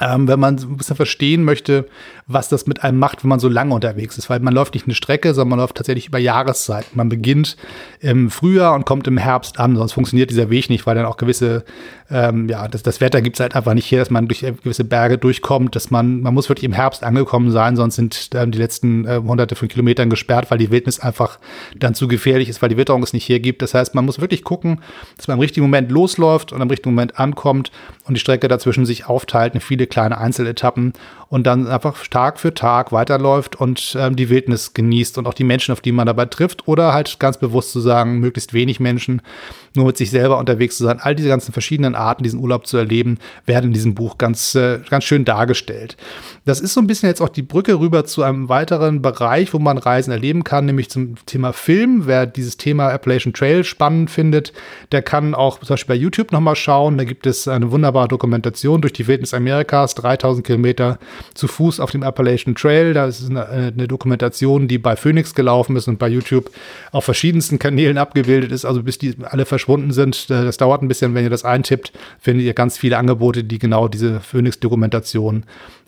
ähm, 0.00 0.28
wenn 0.28 0.40
man 0.40 0.56
ein 0.56 0.76
bisschen 0.76 0.96
verstehen 0.96 1.44
möchte, 1.44 1.86
was 2.26 2.48
das 2.48 2.66
mit 2.66 2.82
einem 2.82 2.98
macht, 2.98 3.22
wenn 3.22 3.28
man 3.28 3.40
so 3.40 3.48
lange 3.48 3.74
unterwegs 3.74 4.16
ist. 4.16 4.30
Weil 4.30 4.40
man 4.40 4.54
läuft 4.54 4.74
nicht 4.74 4.86
eine 4.86 4.94
Strecke, 4.94 5.34
sondern 5.34 5.50
man 5.50 5.58
läuft 5.58 5.76
tatsächlich 5.76 6.08
über 6.08 6.18
Jahreszeiten. 6.18 6.90
Man 6.94 7.08
beginnt 7.08 7.56
im 8.00 8.30
Frühjahr 8.30 8.74
und 8.74 8.86
kommt 8.86 9.06
im 9.06 9.18
Herbst 9.18 9.58
an, 9.58 9.76
sonst 9.76 9.92
funktioniert 9.92 10.30
dieser 10.30 10.50
Weg 10.50 10.70
nicht, 10.70 10.86
weil 10.86 10.94
dann 10.94 11.04
auch 11.06 11.16
gewisse, 11.16 11.64
ähm, 12.10 12.48
ja, 12.48 12.68
das, 12.68 12.82
das 12.82 13.00
Wetter 13.00 13.20
gibt 13.20 13.36
es 13.36 13.40
halt 13.40 13.54
einfach 13.54 13.74
nicht 13.74 13.86
hier, 13.86 13.98
dass 13.98 14.10
man 14.10 14.28
durch 14.28 14.40
gewisse 14.40 14.84
Berge 14.84 15.18
durchkommt, 15.18 15.76
dass 15.76 15.90
man, 15.90 16.20
man 16.22 16.32
muss 16.32 16.48
wirklich 16.48 16.64
im 16.64 16.72
Herbst 16.72 17.04
angekommen 17.04 17.50
sein, 17.50 17.76
sonst 17.76 17.96
sind 17.96 18.30
ähm, 18.34 18.50
die 18.50 18.58
letzten 18.58 19.06
äh, 19.06 19.20
hunderte 19.22 19.54
von 19.54 19.68
Kilometern 19.68 20.10
gesperrt, 20.10 20.50
weil 20.50 20.58
die 20.58 20.70
Wildnis 20.70 21.00
einfach 21.00 21.38
dann 21.76 21.94
zu 21.94 22.08
gefährlich 22.08 22.48
ist, 22.48 22.62
weil 22.62 22.68
die 22.68 22.76
Witterung 22.76 23.02
es 23.02 23.12
nicht 23.12 23.24
hier 23.24 23.40
gibt. 23.40 23.62
Das 23.62 23.74
heißt, 23.74 23.94
man 23.94 24.04
muss 24.04 24.20
wirklich 24.20 24.44
gucken, 24.44 24.80
dass 25.16 25.28
man 25.28 25.36
im 25.36 25.40
richtigen 25.40 25.66
Moment 25.66 25.90
losläuft 25.90 26.52
und 26.52 26.60
im 26.60 26.68
richtigen 26.68 26.94
Moment 26.94 27.18
ankommt 27.18 27.70
und 28.04 28.14
die 28.14 28.20
Strecke 28.20 28.48
dazwischen 28.48 28.86
sich 28.86 29.06
aufteilt 29.06 29.54
in 29.54 29.60
viele 29.60 29.83
kleine 29.86 30.18
Einzeletappen 30.18 30.92
und 31.34 31.48
dann 31.48 31.66
einfach 31.66 32.06
Tag 32.06 32.38
für 32.38 32.54
Tag 32.54 32.92
weiterläuft 32.92 33.56
und 33.56 33.96
ähm, 33.98 34.14
die 34.14 34.30
Wildnis 34.30 34.72
genießt 34.72 35.18
und 35.18 35.26
auch 35.26 35.34
die 35.34 35.42
Menschen, 35.42 35.72
auf 35.72 35.80
die 35.80 35.90
man 35.90 36.06
dabei 36.06 36.26
trifft 36.26 36.68
oder 36.68 36.94
halt 36.94 37.18
ganz 37.18 37.38
bewusst 37.38 37.72
zu 37.72 37.80
sagen, 37.80 38.20
möglichst 38.20 38.54
wenig 38.54 38.78
Menschen, 38.78 39.20
nur 39.74 39.86
mit 39.86 39.96
sich 39.96 40.12
selber 40.12 40.38
unterwegs 40.38 40.76
zu 40.76 40.84
sein. 40.84 41.00
All 41.00 41.16
diese 41.16 41.28
ganzen 41.28 41.52
verschiedenen 41.52 41.96
Arten, 41.96 42.22
diesen 42.22 42.38
Urlaub 42.38 42.68
zu 42.68 42.76
erleben, 42.76 43.18
werden 43.46 43.66
in 43.66 43.72
diesem 43.72 43.96
Buch 43.96 44.16
ganz, 44.16 44.54
äh, 44.54 44.78
ganz 44.88 45.02
schön 45.02 45.24
dargestellt. 45.24 45.96
Das 46.44 46.60
ist 46.60 46.72
so 46.72 46.80
ein 46.80 46.86
bisschen 46.86 47.08
jetzt 47.08 47.20
auch 47.20 47.28
die 47.28 47.42
Brücke 47.42 47.80
rüber 47.80 48.04
zu 48.04 48.22
einem 48.22 48.48
weiteren 48.48 49.02
Bereich, 49.02 49.52
wo 49.52 49.58
man 49.58 49.76
Reisen 49.76 50.12
erleben 50.12 50.44
kann, 50.44 50.66
nämlich 50.66 50.88
zum 50.88 51.16
Thema 51.26 51.52
Film. 51.52 52.06
Wer 52.06 52.26
dieses 52.26 52.58
Thema 52.58 52.90
Appalachian 52.90 53.32
Trail 53.32 53.64
spannend 53.64 54.08
findet, 54.08 54.52
der 54.92 55.02
kann 55.02 55.34
auch 55.34 55.58
zum 55.58 55.70
Beispiel 55.70 55.96
bei 55.96 56.00
YouTube 56.00 56.30
nochmal 56.30 56.54
schauen. 56.54 56.96
Da 56.96 57.02
gibt 57.02 57.26
es 57.26 57.48
eine 57.48 57.72
wunderbare 57.72 58.06
Dokumentation 58.06 58.80
durch 58.80 58.92
die 58.92 59.08
Wildnis 59.08 59.34
Amerikas, 59.34 59.96
3000 59.96 60.46
Kilometer 60.46 61.00
zu 61.34 61.48
Fuß 61.48 61.80
auf 61.80 61.90
dem 61.90 62.02
Appalachian 62.02 62.54
Trail. 62.54 62.92
Da 62.92 63.06
ist 63.06 63.28
eine, 63.28 63.46
eine 63.46 63.88
Dokumentation, 63.88 64.68
die 64.68 64.78
bei 64.78 64.96
Phoenix 64.96 65.34
gelaufen 65.34 65.76
ist 65.76 65.88
und 65.88 65.98
bei 65.98 66.08
YouTube 66.08 66.50
auf 66.92 67.04
verschiedensten 67.04 67.58
Kanälen 67.58 67.98
abgebildet 67.98 68.52
ist. 68.52 68.64
Also 68.64 68.82
bis 68.82 68.98
die 68.98 69.14
alle 69.22 69.46
verschwunden 69.46 69.92
sind, 69.92 70.30
äh, 70.30 70.44
das 70.44 70.56
dauert 70.56 70.82
ein 70.82 70.88
bisschen, 70.88 71.14
wenn 71.14 71.24
ihr 71.24 71.30
das 71.30 71.44
eintippt, 71.44 71.92
findet 72.20 72.46
ihr 72.46 72.54
ganz 72.54 72.78
viele 72.78 72.98
Angebote, 72.98 73.44
die 73.44 73.58
genau 73.58 73.88
diese 73.88 74.20
Phoenix-Dokumentation 74.20 75.44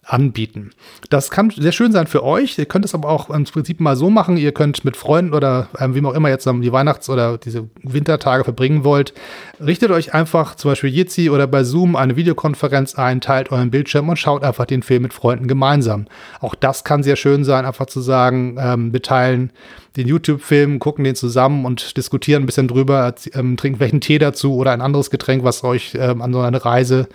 anbieten. 0.06 0.70
Das 1.10 1.30
kann 1.30 1.50
sehr 1.50 1.72
schön 1.72 1.92
sein 1.92 2.06
für 2.06 2.22
euch. 2.22 2.56
Ihr 2.58 2.66
könnt 2.66 2.84
es 2.84 2.94
aber 2.94 3.08
auch 3.08 3.28
im 3.28 3.44
Prinzip 3.44 3.80
mal 3.80 3.96
so 3.96 4.08
machen. 4.08 4.36
Ihr 4.36 4.52
könnt 4.52 4.84
mit 4.84 4.96
Freunden 4.96 5.34
oder 5.34 5.68
ähm, 5.78 5.94
wem 5.94 6.06
auch 6.06 6.14
immer 6.14 6.28
jetzt 6.28 6.46
die 6.46 6.72
Weihnachts- 6.72 7.10
oder 7.10 7.38
diese 7.38 7.68
Wintertage 7.82 8.44
verbringen 8.44 8.84
wollt, 8.84 9.14
richtet 9.60 9.90
euch 9.90 10.14
einfach 10.14 10.54
zum 10.54 10.70
Beispiel 10.70 10.90
Jitsi 10.90 11.28
oder 11.28 11.46
bei 11.48 11.64
Zoom 11.64 11.96
eine 11.96 12.16
Videokonferenz 12.16 12.94
ein, 12.94 13.20
teilt 13.20 13.50
euren 13.50 13.70
Bildschirm 13.70 14.08
und 14.08 14.16
schaut 14.16 14.44
einfach 14.44 14.66
den 14.66 14.82
Film 14.82 15.02
mit 15.02 15.12
Freunden 15.12 15.48
gemeinsam. 15.48 16.06
Auch 16.40 16.54
das 16.54 16.84
kann 16.84 17.02
sehr 17.02 17.16
schön 17.16 17.44
sein, 17.44 17.66
einfach 17.66 17.86
zu 17.86 18.00
sagen, 18.00 18.56
ähm, 18.60 18.92
beteilen 18.92 19.50
den 19.96 20.06
YouTube-Film, 20.06 20.78
gucken 20.78 21.04
den 21.04 21.14
zusammen 21.14 21.64
und 21.64 21.96
diskutieren 21.96 22.42
ein 22.42 22.46
bisschen 22.46 22.68
drüber, 22.68 23.14
ähm, 23.32 23.56
trinken 23.56 23.80
welchen 23.80 24.00
Tee 24.00 24.18
dazu 24.18 24.56
oder 24.56 24.72
ein 24.72 24.80
anderes 24.80 25.10
Getränk, 25.10 25.44
was 25.44 25.64
euch 25.64 25.96
ähm, 25.98 26.22
an 26.22 26.32
so 26.32 26.40
einer 26.40 26.64
Reise 26.64 27.08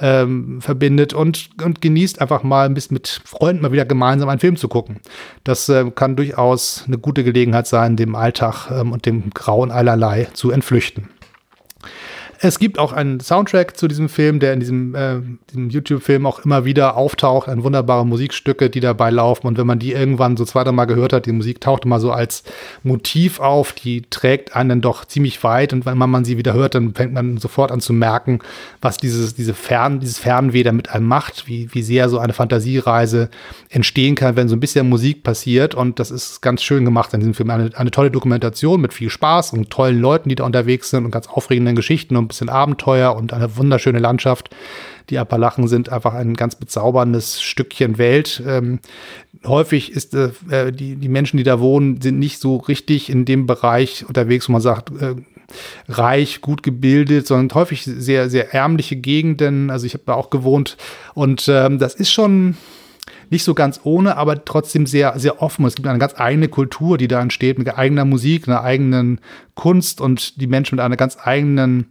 ähm, 0.00 0.60
verbindet 0.60 1.14
und, 1.14 1.50
und 1.62 1.80
genießt 1.80 2.20
einfach 2.20 2.42
mal 2.42 2.66
ein 2.66 2.74
bisschen 2.74 2.94
mit 2.94 3.20
Freunden 3.24 3.62
mal 3.62 3.72
wieder 3.72 3.84
gemeinsam 3.84 4.28
einen 4.28 4.40
Film 4.40 4.56
zu 4.56 4.68
gucken. 4.68 5.00
Das 5.44 5.68
äh, 5.68 5.90
kann 5.94 6.16
durchaus 6.16 6.84
eine 6.86 6.98
gute 6.98 7.24
Gelegenheit 7.24 7.66
sein, 7.66 7.96
dem 7.96 8.14
Alltag 8.16 8.70
ähm, 8.70 8.92
und 8.92 9.06
dem 9.06 9.30
Grauen 9.30 9.70
allerlei 9.70 10.28
zu 10.32 10.50
entflüchten. 10.50 11.08
Es 12.40 12.58
gibt 12.58 12.78
auch 12.78 12.92
einen 12.92 13.20
Soundtrack 13.20 13.76
zu 13.76 13.88
diesem 13.88 14.08
Film, 14.08 14.40
der 14.40 14.52
in 14.52 14.60
diesem, 14.60 14.94
äh, 14.94 15.20
diesem 15.50 15.70
YouTube-Film 15.70 16.26
auch 16.26 16.44
immer 16.44 16.64
wieder 16.64 16.96
auftaucht. 16.96 17.48
Ein 17.48 17.62
wunderbare 17.62 18.06
Musikstücke, 18.06 18.70
die 18.70 18.80
dabei 18.80 19.10
laufen. 19.10 19.46
Und 19.46 19.58
wenn 19.58 19.66
man 19.66 19.78
die 19.78 19.92
irgendwann 19.92 20.36
so 20.36 20.44
zwei, 20.44 20.64
drei 20.64 20.72
Mal 20.72 20.86
gehört 20.86 21.12
hat, 21.12 21.26
die 21.26 21.32
Musik 21.32 21.60
taucht 21.60 21.84
immer 21.84 22.00
so 22.00 22.12
als 22.12 22.42
Motiv 22.82 23.40
auf. 23.40 23.72
Die 23.72 24.02
trägt 24.02 24.56
einen 24.56 24.68
dann 24.68 24.80
doch 24.80 25.04
ziemlich 25.04 25.42
weit. 25.44 25.72
Und 25.72 25.86
wenn 25.86 25.98
man 25.98 26.24
sie 26.24 26.38
wieder 26.38 26.54
hört, 26.54 26.74
dann 26.74 26.94
fängt 26.94 27.12
man 27.12 27.38
sofort 27.38 27.70
an 27.70 27.80
zu 27.80 27.92
merken, 27.92 28.40
was 28.80 28.96
dieses, 28.96 29.34
diese 29.34 29.54
Fern, 29.54 30.00
dieses 30.00 30.18
Fernweh 30.18 30.62
damit 30.62 30.90
einem 30.90 31.06
macht, 31.06 31.46
wie, 31.46 31.68
wie 31.72 31.82
sehr 31.82 32.08
so 32.08 32.18
eine 32.18 32.32
Fantasiereise 32.32 33.30
entstehen 33.70 34.14
kann, 34.14 34.36
wenn 34.36 34.48
so 34.48 34.56
ein 34.56 34.60
bisschen 34.60 34.88
Musik 34.88 35.22
passiert. 35.22 35.74
Und 35.74 36.00
das 36.00 36.10
ist 36.10 36.40
ganz 36.40 36.62
schön 36.62 36.84
gemacht 36.84 37.12
in 37.14 37.20
diesem 37.20 37.34
Film. 37.34 37.50
Eine, 37.50 37.70
eine 37.74 37.90
tolle 37.90 38.10
Dokumentation 38.10 38.80
mit 38.80 38.92
viel 38.92 39.10
Spaß 39.10 39.52
und 39.52 39.70
tollen 39.70 40.00
Leuten, 40.00 40.28
die 40.28 40.34
da 40.34 40.44
unterwegs 40.44 40.90
sind 40.90 41.04
und 41.04 41.10
ganz 41.10 41.28
aufregenden 41.28 41.76
Geschichten 41.76 42.16
und 42.16 42.23
bisschen 42.28 42.48
Abenteuer 42.48 43.14
und 43.14 43.32
eine 43.32 43.56
wunderschöne 43.56 43.98
Landschaft. 43.98 44.50
Die 45.10 45.18
Appalachen 45.18 45.68
sind 45.68 45.90
einfach 45.90 46.14
ein 46.14 46.34
ganz 46.34 46.54
bezauberndes 46.54 47.42
Stückchen 47.42 47.98
Welt. 47.98 48.42
Ähm, 48.46 48.80
häufig 49.44 49.92
ist 49.92 50.14
äh, 50.14 50.30
äh, 50.50 50.72
die, 50.72 50.96
die 50.96 51.08
Menschen, 51.08 51.36
die 51.36 51.42
da 51.42 51.60
wohnen, 51.60 52.00
sind 52.00 52.18
nicht 52.18 52.40
so 52.40 52.56
richtig 52.56 53.10
in 53.10 53.24
dem 53.24 53.46
Bereich 53.46 54.06
unterwegs, 54.06 54.48
wo 54.48 54.52
man 54.52 54.62
sagt, 54.62 54.90
äh, 55.00 55.14
reich, 55.88 56.40
gut 56.40 56.62
gebildet, 56.62 57.26
sondern 57.26 57.54
häufig 57.54 57.84
sehr, 57.84 58.30
sehr 58.30 58.54
ärmliche 58.54 58.96
Gegenden. 58.96 59.70
Also 59.70 59.86
ich 59.86 59.94
habe 59.94 60.04
da 60.06 60.14
auch 60.14 60.30
gewohnt 60.30 60.76
und 61.12 61.46
ähm, 61.48 61.78
das 61.78 61.94
ist 61.94 62.10
schon 62.10 62.56
nicht 63.34 63.44
so 63.44 63.52
ganz 63.52 63.80
ohne, 63.82 64.16
aber 64.16 64.44
trotzdem 64.44 64.86
sehr, 64.86 65.18
sehr 65.18 65.42
offen. 65.42 65.66
Es 65.66 65.74
gibt 65.74 65.88
eine 65.88 65.98
ganz 65.98 66.14
eigene 66.16 66.48
Kultur, 66.48 66.96
die 66.96 67.08
da 67.08 67.20
entsteht, 67.20 67.58
mit 67.58 67.76
eigener 67.76 68.04
Musik, 68.04 68.48
einer 68.48 68.62
eigenen 68.62 69.20
Kunst 69.54 70.00
und 70.00 70.40
die 70.40 70.46
Menschen 70.46 70.76
mit 70.76 70.84
einer 70.84 70.96
ganz 70.96 71.18
eigenen 71.20 71.86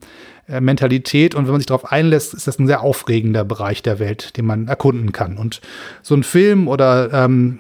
äh, 0.48 0.62
Mentalität. 0.62 1.36
Und 1.36 1.46
wenn 1.46 1.52
man 1.52 1.60
sich 1.60 1.68
darauf 1.68 1.92
einlässt, 1.92 2.34
ist 2.34 2.48
das 2.48 2.60
ein 2.60 2.68
sehr 2.68 2.82
aufregender 2.82 3.44
Bereich 3.44 3.84
der 3.84 4.00
Welt, 4.00 4.38
den 4.38 4.46
man 4.46 4.70
erkunden 4.70 5.12
kann. 5.12 5.38
Und 5.38 5.60
so 6.02 6.16
ein 6.16 6.24
Film 6.24 6.70
oder 6.70 7.12
ähm, 7.12 7.60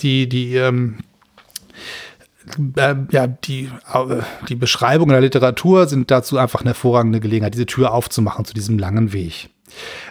die, 0.00 0.26
die, 0.26 0.56
ähm, 0.56 0.96
äh, 2.76 2.94
ja, 3.10 3.26
die, 3.26 3.68
äh, 3.92 4.22
die 4.48 4.56
Beschreibung 4.56 5.10
der 5.10 5.20
Literatur 5.20 5.86
sind 5.88 6.10
dazu 6.10 6.38
einfach 6.38 6.60
eine 6.60 6.70
hervorragende 6.70 7.20
Gelegenheit, 7.20 7.52
diese 7.52 7.66
Tür 7.66 7.92
aufzumachen 7.92 8.46
zu 8.46 8.54
diesem 8.54 8.78
langen 8.78 9.12
Weg. 9.12 9.50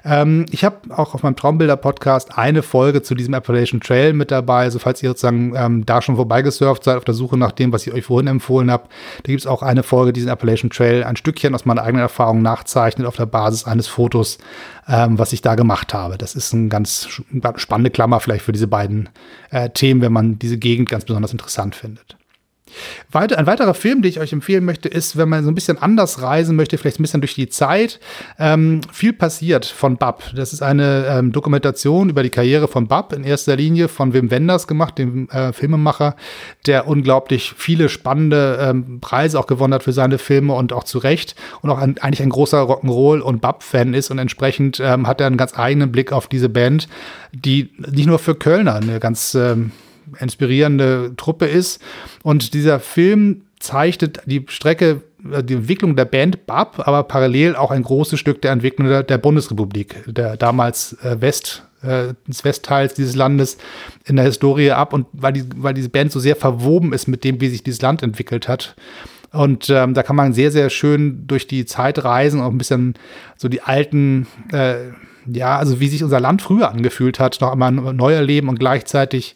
Ähm, 0.05 0.46
ich 0.51 0.63
habe 0.63 0.77
auch 0.89 1.13
auf 1.13 1.24
meinem 1.24 1.36
Traumbilder-Podcast 1.36 2.38
eine 2.38 2.63
Folge 2.63 3.01
zu 3.01 3.15
diesem 3.15 3.34
Appalachian 3.34 3.82
Trail 3.82 4.13
mit 4.13 4.32
dabei. 4.32 4.63
Also 4.63 4.79
falls 4.79 5.01
ihr 5.03 5.10
sozusagen 5.10 5.53
ähm, 5.55 5.86
da 5.86 6.01
schon 6.01 6.15
vorbeigesurft 6.15 6.84
seid 6.84 6.98
auf 6.98 7.05
der 7.05 7.13
Suche 7.13 7.38
nach 7.38 7.51
dem, 7.51 7.72
was 7.72 7.88
ich 7.88 7.93
euch 7.93 8.05
vorhin 8.05 8.27
empfohlen 8.27 8.72
habe, 8.72 8.84
da 9.24 9.32
gibt 9.32 9.41
es 9.41 9.48
auch 9.48 9.62
eine 9.62 9.84
Folge, 9.84 10.13
diesen 10.13 10.29
Appalachian 10.29 10.70
Trail 10.70 11.03
ein 11.03 11.15
Stückchen 11.15 11.55
aus 11.55 11.65
meiner 11.65 11.84
eigenen 11.84 12.01
Erfahrung 12.01 12.41
nachzeichnet 12.41 13.08
auf 13.08 13.15
der 13.15 13.25
Basis 13.25 13.65
eines 13.65 13.88
Fotos, 13.88 14.38
ähm, 14.88 15.17
was 15.20 15.34
ich 15.34 15.41
da 15.41 15.55
gemacht 15.55 15.93
habe. 15.93 16.17
Das 16.17 16.36
ist 16.36 16.53
ein 16.53 16.70
ganz 16.70 17.08
spannende 17.55 17.91
Klammer 17.91 18.20
vielleicht 18.20 18.46
für 18.46 18.51
diese 18.51 18.67
beiden 18.67 19.10
äh, 19.51 19.70
Themen, 19.70 20.01
wenn 20.01 20.13
man 20.13 20.39
diese 20.39 20.58
Gegend 20.58 20.89
ganz 20.89 21.05
besonders 21.05 21.32
interessant 21.32 21.75
findet. 21.75 22.17
Weiter, 23.11 23.37
ein 23.37 23.47
weiterer 23.47 23.73
Film, 23.73 24.01
den 24.01 24.09
ich 24.09 24.19
euch 24.19 24.33
empfehlen 24.33 24.65
möchte, 24.65 24.89
ist, 24.89 25.17
wenn 25.17 25.29
man 25.29 25.43
so 25.43 25.51
ein 25.51 25.55
bisschen 25.55 25.77
anders 25.77 26.21
reisen 26.21 26.55
möchte, 26.55 26.77
vielleicht 26.77 26.99
ein 26.99 27.03
bisschen 27.03 27.21
durch 27.21 27.36
die 27.36 27.49
Zeit. 27.49 27.99
Ähm, 28.39 28.81
viel 28.91 29.13
passiert 29.13 29.65
von 29.65 29.97
Bab. 29.97 30.23
Das 30.36 30.53
ist 30.53 30.62
eine 30.62 31.05
ähm, 31.07 31.31
Dokumentation 31.31 32.09
über 32.09 32.23
die 32.23 32.29
Karriere 32.29 32.67
von 32.67 32.88
Bab, 32.88 33.13
in 33.13 33.23
erster 33.23 33.55
Linie 33.55 33.88
von 33.88 34.13
Wim 34.13 34.31
Wenders 34.31 34.67
gemacht, 34.67 34.97
dem 34.97 35.29
äh, 35.29 35.53
Filmemacher, 35.53 36.15
der 36.65 36.88
unglaublich 36.88 37.53
viele 37.57 37.89
spannende 37.89 38.57
ähm, 38.62 38.99
Preise 39.01 39.39
auch 39.39 39.47
gewonnen 39.47 39.73
hat 39.73 39.83
für 39.83 39.93
seine 39.93 40.17
Filme 40.17 40.53
und 40.53 40.73
auch 40.73 40.83
zu 40.83 40.97
Recht 40.97 41.36
und 41.62 41.69
auch 41.69 41.77
ein, 41.77 41.97
eigentlich 41.99 42.21
ein 42.21 42.29
großer 42.29 42.62
Rock'n'Roll- 42.62 43.21
und 43.21 43.41
Bab-Fan 43.41 43.93
ist 43.93 44.12
und 44.12 44.19
entsprechend 44.19 44.79
ähm, 44.79 45.07
hat 45.07 45.21
er 45.21 45.27
einen 45.27 45.38
ganz 45.38 45.57
eigenen 45.57 45.91
Blick 45.91 46.12
auf 46.12 46.27
diese 46.27 46.49
Band, 46.49 46.88
die 47.31 47.71
nicht 47.77 48.07
nur 48.07 48.19
für 48.19 48.36
Kölner 48.36 48.75
eine 48.75 48.99
ganz 48.99 49.36
ähm, 49.36 49.71
inspirierende 50.19 51.13
Truppe 51.17 51.45
ist. 51.45 51.81
Und 52.23 52.53
dieser 52.53 52.79
Film 52.79 53.43
zeichnet 53.59 54.21
die 54.25 54.45
Strecke, 54.47 55.01
äh, 55.31 55.43
die 55.43 55.55
Entwicklung 55.55 55.95
der 55.95 56.05
Band 56.05 56.45
BAP, 56.45 56.87
aber 56.87 57.03
parallel 57.03 57.55
auch 57.55 57.71
ein 57.71 57.83
großes 57.83 58.19
Stück 58.19 58.41
der 58.41 58.51
Entwicklung 58.51 58.87
der, 58.87 59.03
der 59.03 59.17
Bundesrepublik, 59.17 60.03
der 60.05 60.37
damals 60.37 60.93
äh, 61.03 61.19
West, 61.21 61.63
äh, 61.81 62.13
des 62.27 62.43
Westteils 62.43 62.93
dieses 62.93 63.15
Landes 63.15 63.57
in 64.05 64.15
der 64.15 64.25
Historie 64.25 64.71
ab. 64.71 64.93
Und 64.93 65.07
weil, 65.13 65.33
die, 65.33 65.43
weil 65.55 65.73
diese 65.73 65.89
Band 65.89 66.11
so 66.11 66.19
sehr 66.19 66.35
verwoben 66.35 66.93
ist 66.93 67.07
mit 67.07 67.23
dem, 67.23 67.41
wie 67.41 67.49
sich 67.49 67.63
dieses 67.63 67.81
Land 67.81 68.03
entwickelt 68.03 68.47
hat. 68.47 68.75
Und 69.31 69.69
ähm, 69.71 69.95
da 69.95 70.03
kann 70.03 70.15
man 70.15 70.33
sehr, 70.33 70.51
sehr 70.51 70.69
schön 70.69 71.25
durch 71.25 71.47
die 71.47 71.65
Zeit 71.65 72.03
reisen, 72.03 72.39
auch 72.39 72.51
ein 72.51 72.57
bisschen 72.59 72.93
so 73.35 73.49
die 73.49 73.61
alten, 73.61 74.27
äh, 74.51 74.75
ja, 75.25 75.57
also 75.57 75.79
wie 75.79 75.87
sich 75.87 76.03
unser 76.03 76.19
Land 76.19 76.43
früher 76.43 76.69
angefühlt 76.69 77.19
hat, 77.19 77.41
noch 77.41 77.51
einmal 77.51 77.71
neu 77.71 78.13
erleben 78.13 78.47
und 78.47 78.59
gleichzeitig 78.59 79.33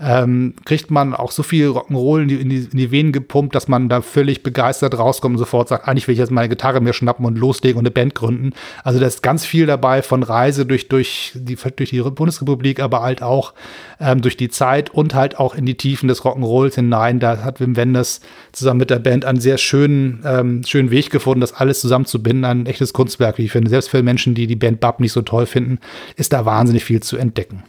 ähm, 0.00 0.54
kriegt 0.64 0.90
man 0.90 1.12
auch 1.12 1.32
so 1.32 1.42
viel 1.42 1.68
Rock'n'Roll 1.70 2.22
in 2.22 2.28
die, 2.28 2.34
in, 2.36 2.48
die, 2.48 2.68
in 2.70 2.78
die 2.78 2.90
Venen 2.92 3.12
gepumpt, 3.12 3.54
dass 3.54 3.66
man 3.66 3.88
da 3.88 4.00
völlig 4.00 4.44
begeistert 4.44 4.96
rauskommt 4.96 5.34
und 5.34 5.38
sofort 5.38 5.68
sagt, 5.68 5.88
eigentlich 5.88 6.06
will 6.06 6.12
ich 6.12 6.20
jetzt 6.20 6.30
meine 6.30 6.48
Gitarre 6.48 6.80
mir 6.80 6.92
schnappen 6.92 7.26
und 7.26 7.36
loslegen 7.36 7.78
und 7.78 7.82
eine 7.82 7.90
Band 7.90 8.14
gründen. 8.14 8.52
Also 8.84 9.00
da 9.00 9.06
ist 9.06 9.22
ganz 9.22 9.44
viel 9.44 9.66
dabei 9.66 10.02
von 10.02 10.22
Reise 10.22 10.66
durch, 10.66 10.88
durch, 10.88 11.32
die, 11.34 11.56
durch 11.56 11.90
die 11.90 12.00
Bundesrepublik, 12.00 12.80
aber 12.80 13.02
halt 13.02 13.22
auch 13.22 13.54
ähm, 13.98 14.20
durch 14.20 14.36
die 14.36 14.48
Zeit 14.48 14.90
und 14.90 15.14
halt 15.14 15.38
auch 15.38 15.56
in 15.56 15.66
die 15.66 15.76
Tiefen 15.76 16.08
des 16.08 16.22
Rock'n'Rolls 16.22 16.76
hinein. 16.76 17.18
Da 17.18 17.38
hat 17.38 17.58
Wim 17.58 17.76
Wenders 17.76 18.20
zusammen 18.52 18.78
mit 18.78 18.90
der 18.90 19.00
Band 19.00 19.24
einen 19.24 19.40
sehr 19.40 19.58
schönen, 19.58 20.22
ähm, 20.24 20.62
schönen 20.64 20.92
Weg 20.92 21.10
gefunden, 21.10 21.40
das 21.40 21.54
alles 21.54 21.80
zusammenzubinden. 21.80 22.44
Ein 22.44 22.66
echtes 22.66 22.92
Kunstwerk, 22.92 23.38
wie 23.38 23.46
ich 23.46 23.52
finde. 23.52 23.68
Selbst 23.68 23.90
für 23.90 24.02
Menschen, 24.04 24.34
die 24.34 24.46
die 24.46 24.56
Band 24.56 24.78
Bab 24.78 25.00
nicht 25.00 25.12
so 25.12 25.22
toll 25.22 25.46
finden, 25.46 25.80
ist 26.14 26.32
da 26.32 26.44
wahnsinnig 26.44 26.84
viel 26.84 27.02
zu 27.02 27.16
entdecken. 27.16 27.64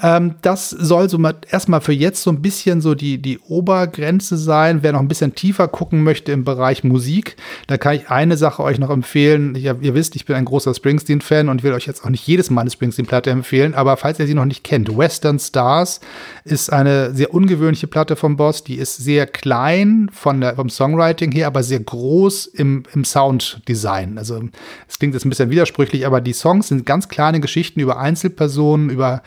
Ähm, 0.00 0.36
das 0.42 0.70
soll 0.70 1.08
so 1.08 1.18
mal 1.18 1.34
erstmal 1.50 1.80
für 1.80 1.92
jetzt 1.92 2.22
so 2.22 2.30
ein 2.30 2.42
bisschen 2.42 2.80
so 2.80 2.94
die, 2.94 3.18
die 3.18 3.38
Obergrenze 3.38 4.36
sein. 4.36 4.82
Wer 4.82 4.92
noch 4.92 5.00
ein 5.00 5.08
bisschen 5.08 5.34
tiefer 5.34 5.68
gucken 5.68 6.02
möchte 6.02 6.32
im 6.32 6.44
Bereich 6.44 6.84
Musik, 6.84 7.36
da 7.66 7.76
kann 7.78 7.96
ich 7.96 8.10
eine 8.10 8.36
Sache 8.36 8.62
euch 8.62 8.78
noch 8.78 8.90
empfehlen. 8.90 9.54
Ich, 9.54 9.64
ihr 9.64 9.94
wisst, 9.94 10.16
ich 10.16 10.24
bin 10.24 10.36
ein 10.36 10.44
großer 10.44 10.74
Springsteen-Fan 10.74 11.48
und 11.48 11.62
will 11.62 11.72
euch 11.72 11.86
jetzt 11.86 12.04
auch 12.04 12.10
nicht 12.10 12.26
jedes 12.26 12.50
Mal 12.50 12.62
eine 12.62 12.70
Springsteen-Platte 12.70 13.30
empfehlen, 13.30 13.74
aber 13.74 13.96
falls 13.96 14.18
ihr 14.18 14.26
sie 14.26 14.34
noch 14.34 14.44
nicht 14.44 14.64
kennt, 14.64 14.96
Western 14.96 15.38
Stars 15.38 16.00
ist 16.44 16.72
eine 16.72 17.14
sehr 17.14 17.34
ungewöhnliche 17.34 17.86
Platte 17.86 18.16
vom 18.16 18.36
Boss. 18.36 18.64
Die 18.64 18.76
ist 18.76 18.96
sehr 18.96 19.26
klein 19.26 20.10
von 20.12 20.40
der, 20.40 20.56
vom 20.56 20.68
Songwriting 20.68 21.32
her, 21.32 21.46
aber 21.46 21.62
sehr 21.62 21.80
groß 21.80 22.46
im, 22.46 22.84
im 22.94 23.04
Sounddesign. 23.04 24.18
Also 24.18 24.42
es 24.88 24.98
klingt 24.98 25.14
jetzt 25.14 25.24
ein 25.24 25.30
bisschen 25.30 25.50
widersprüchlich, 25.50 26.06
aber 26.06 26.20
die 26.20 26.32
Songs 26.32 26.68
sind 26.68 26.86
ganz 26.86 27.08
kleine 27.08 27.40
Geschichten 27.40 27.80
über 27.80 27.98
Einzelpersonen, 27.98 28.90
über 28.90 29.22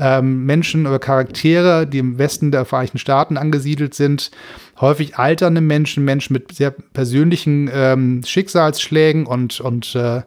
ähm, 0.00 0.46
Menschen 0.46 0.86
oder 0.86 0.98
Charaktere, 0.98 1.86
die 1.86 1.98
im 1.98 2.18
Westen 2.18 2.50
der 2.50 2.64
Vereinigten 2.64 2.98
Staaten 2.98 3.36
angesiedelt 3.36 3.94
sind, 3.94 4.30
häufig 4.80 5.16
alternde 5.16 5.60
Menschen, 5.60 6.04
Menschen 6.04 6.32
mit 6.32 6.52
sehr 6.54 6.70
persönlichen 6.70 7.70
ähm, 7.72 8.22
Schicksalsschlägen 8.24 9.26
und, 9.26 9.60
und 9.60 9.94
äh, 9.94 10.22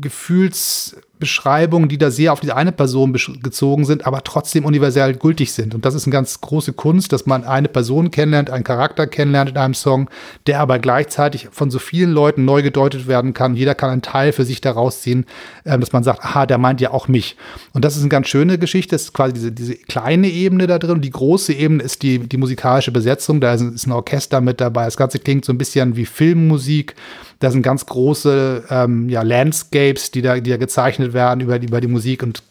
Gefühls 0.00 0.96
Beschreibungen, 1.24 1.88
die 1.88 1.96
da 1.96 2.10
sehr 2.10 2.34
auf 2.34 2.40
diese 2.40 2.54
eine 2.54 2.70
Person 2.70 3.14
gezogen 3.14 3.86
sind, 3.86 4.06
aber 4.06 4.22
trotzdem 4.24 4.66
universell 4.66 5.14
gültig 5.14 5.54
sind. 5.54 5.74
Und 5.74 5.86
das 5.86 5.94
ist 5.94 6.06
eine 6.06 6.12
ganz 6.12 6.38
große 6.42 6.74
Kunst, 6.74 7.14
dass 7.14 7.24
man 7.24 7.44
eine 7.44 7.68
Person 7.68 8.10
kennenlernt, 8.10 8.50
einen 8.50 8.62
Charakter 8.62 9.06
kennenlernt 9.06 9.48
in 9.48 9.56
einem 9.56 9.72
Song, 9.72 10.10
der 10.46 10.60
aber 10.60 10.78
gleichzeitig 10.78 11.48
von 11.50 11.70
so 11.70 11.78
vielen 11.78 12.12
Leuten 12.12 12.44
neu 12.44 12.60
gedeutet 12.60 13.06
werden 13.06 13.32
kann. 13.32 13.56
Jeder 13.56 13.74
kann 13.74 13.88
einen 13.88 14.02
Teil 14.02 14.32
für 14.32 14.44
sich 14.44 14.60
daraus 14.60 15.00
ziehen, 15.00 15.24
äh, 15.64 15.78
dass 15.78 15.92
man 15.92 16.04
sagt, 16.04 16.22
aha, 16.22 16.44
der 16.44 16.58
meint 16.58 16.82
ja 16.82 16.90
auch 16.90 17.08
mich. 17.08 17.36
Und 17.72 17.86
das 17.86 17.96
ist 17.96 18.02
eine 18.02 18.10
ganz 18.10 18.28
schöne 18.28 18.58
Geschichte. 18.58 18.94
Das 18.94 19.04
ist 19.04 19.14
quasi 19.14 19.32
diese, 19.32 19.50
diese 19.50 19.76
kleine 19.76 20.28
Ebene 20.28 20.66
da 20.66 20.78
drin. 20.78 21.00
Die 21.00 21.10
große 21.10 21.54
Ebene 21.54 21.82
ist 21.82 22.02
die, 22.02 22.18
die 22.18 22.36
musikalische 22.36 22.92
Besetzung. 22.92 23.40
Da 23.40 23.54
ist, 23.54 23.62
ist 23.62 23.86
ein 23.86 23.92
Orchester 23.92 24.42
mit 24.42 24.60
dabei. 24.60 24.84
Das 24.84 24.98
Ganze 24.98 25.20
klingt 25.20 25.46
so 25.46 25.54
ein 25.54 25.58
bisschen 25.58 25.96
wie 25.96 26.04
Filmmusik. 26.04 26.94
Da 27.40 27.50
sind 27.50 27.62
ganz 27.62 27.86
große 27.86 28.64
ähm, 28.70 29.08
ja, 29.08 29.22
Landscapes, 29.22 30.10
die 30.10 30.22
da, 30.22 30.40
die 30.40 30.50
da 30.50 30.56
gezeichnet 30.56 31.12
werden 31.12 31.40
über, 31.40 31.60
über 31.60 31.80
die 31.80 31.88
Musik 31.88 32.22
und 32.22 32.42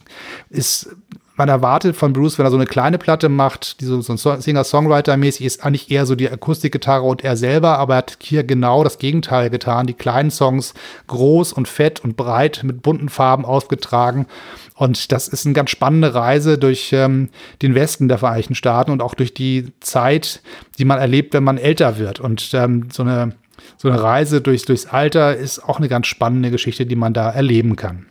ist 0.50 0.89
man 1.36 1.50
erwartet 1.50 1.96
von 1.96 2.13
Bruce, 2.13 2.38
wenn 2.38 2.46
er 2.46 2.52
so 2.52 2.58
eine 2.58 2.67
kleine 2.67 2.98
Platte 2.98 3.28
macht, 3.28 3.82
die 3.82 3.86
so, 3.86 4.02
so 4.02 4.13
ein 4.13 4.41
Singer-Songwriter-mäßig 4.41 5.46
ist, 5.46 5.65
eigentlich 5.65 5.89
eher 5.89 6.06
so 6.06 6.15
die 6.15 6.30
Akustikgitarre 6.30 7.04
und 7.04 7.24
er 7.24 7.36
selber, 7.38 7.80
aber 7.80 7.96
er 7.96 7.98
hat 7.98 8.17
hier 8.22 8.43
genau 8.43 8.84
das 8.84 9.00
Gegenteil 9.00 9.50
getan. 9.50 9.88
Die 9.88 9.93
kleinen 9.93 10.30
Songs 10.30 10.74
groß 11.08 11.54
und 11.54 11.67
fett 11.67 12.04
und 12.04 12.17
breit 12.17 12.62
mit 12.63 12.84
bunten 12.84 13.10
Farben 13.10 13.46
aufgetragen. 13.46 14.28
Und 14.76 15.12
das 15.12 15.28
ist 15.28 15.46
eine 15.46 15.54
ganz 15.54 15.72
spannende 15.72 16.13
Reise 16.13 16.58
durch 16.58 16.91
ähm, 16.93 17.30
den 17.62 17.74
Westen 17.74 18.08
der 18.08 18.19
Vereinigten 18.19 18.56
Staaten 18.56 18.91
und 18.91 19.02
auch 19.02 19.15
durch 19.15 19.34
die 19.34 19.72
Zeit, 19.80 20.41
die 20.78 20.86
man 20.86 21.00
erlebt, 21.00 21.34
wenn 21.34 21.43
man 21.43 21.58
älter 21.58 21.98
wird. 21.98 22.19
Und 22.19 22.52
ähm, 22.54 22.89
so 22.91 23.04
eine 23.04 23.34
so 23.78 23.89
eine 23.89 24.02
Reise 24.02 24.41
durchs, 24.41 24.65
durchs 24.65 24.86
Alter 24.86 25.36
ist 25.36 25.60
auch 25.60 25.78
eine 25.78 25.89
ganz 25.89 26.08
spannende 26.08 26.52
Geschichte, 26.52 26.86
die 26.86 26.95
man 26.95 27.13
da 27.13 27.30
erleben 27.30 27.76
kann. 27.76 28.08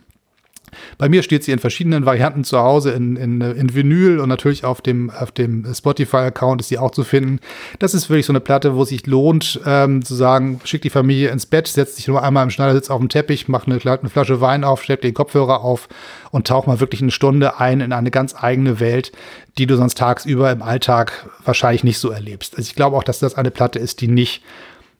Bei 0.97 1.09
mir 1.09 1.23
steht 1.23 1.43
sie 1.43 1.51
in 1.51 1.59
verschiedenen 1.59 2.05
Varianten 2.05 2.43
zu 2.43 2.59
Hause, 2.59 2.91
in, 2.91 3.15
in, 3.15 3.41
in 3.41 3.73
Vinyl 3.73 4.19
und 4.19 4.29
natürlich 4.29 4.65
auf 4.65 4.81
dem, 4.81 5.09
auf 5.09 5.31
dem 5.31 5.65
Spotify-Account 5.71 6.61
ist 6.61 6.69
sie 6.69 6.77
auch 6.77 6.91
zu 6.91 7.03
finden. 7.03 7.39
Das 7.79 7.93
ist 7.93 8.09
wirklich 8.09 8.25
so 8.25 8.33
eine 8.33 8.39
Platte, 8.39 8.75
wo 8.75 8.83
es 8.83 8.89
sich 8.89 9.05
lohnt, 9.05 9.59
ähm, 9.65 10.03
zu 10.03 10.15
sagen, 10.15 10.59
schick 10.63 10.81
die 10.81 10.89
Familie 10.89 11.29
ins 11.29 11.45
Bett, 11.45 11.67
setzt 11.67 11.97
sich 11.97 12.07
nur 12.07 12.23
einmal 12.23 12.43
im 12.43 12.49
Schneidersitz 12.49 12.89
auf 12.89 12.99
den 12.99 13.09
Teppich, 13.09 13.47
macht 13.47 13.67
eine, 13.67 13.79
eine 13.83 14.09
Flasche 14.09 14.41
Wein 14.41 14.63
auf, 14.63 14.83
stellt 14.83 15.03
den 15.03 15.13
Kopfhörer 15.13 15.61
auf 15.61 15.87
und 16.31 16.47
taucht 16.47 16.67
mal 16.67 16.79
wirklich 16.79 17.01
eine 17.01 17.11
Stunde 17.11 17.59
ein 17.59 17.81
in 17.81 17.93
eine 17.93 18.11
ganz 18.11 18.35
eigene 18.35 18.79
Welt, 18.79 19.11
die 19.57 19.67
du 19.67 19.75
sonst 19.75 19.97
tagsüber 19.97 20.51
im 20.51 20.61
Alltag 20.61 21.29
wahrscheinlich 21.43 21.83
nicht 21.83 21.99
so 21.99 22.09
erlebst. 22.09 22.57
Also 22.57 22.67
ich 22.67 22.75
glaube 22.75 22.97
auch, 22.97 23.03
dass 23.03 23.19
das 23.19 23.35
eine 23.35 23.51
Platte 23.51 23.79
ist, 23.79 24.01
die 24.01 24.07
nicht 24.07 24.41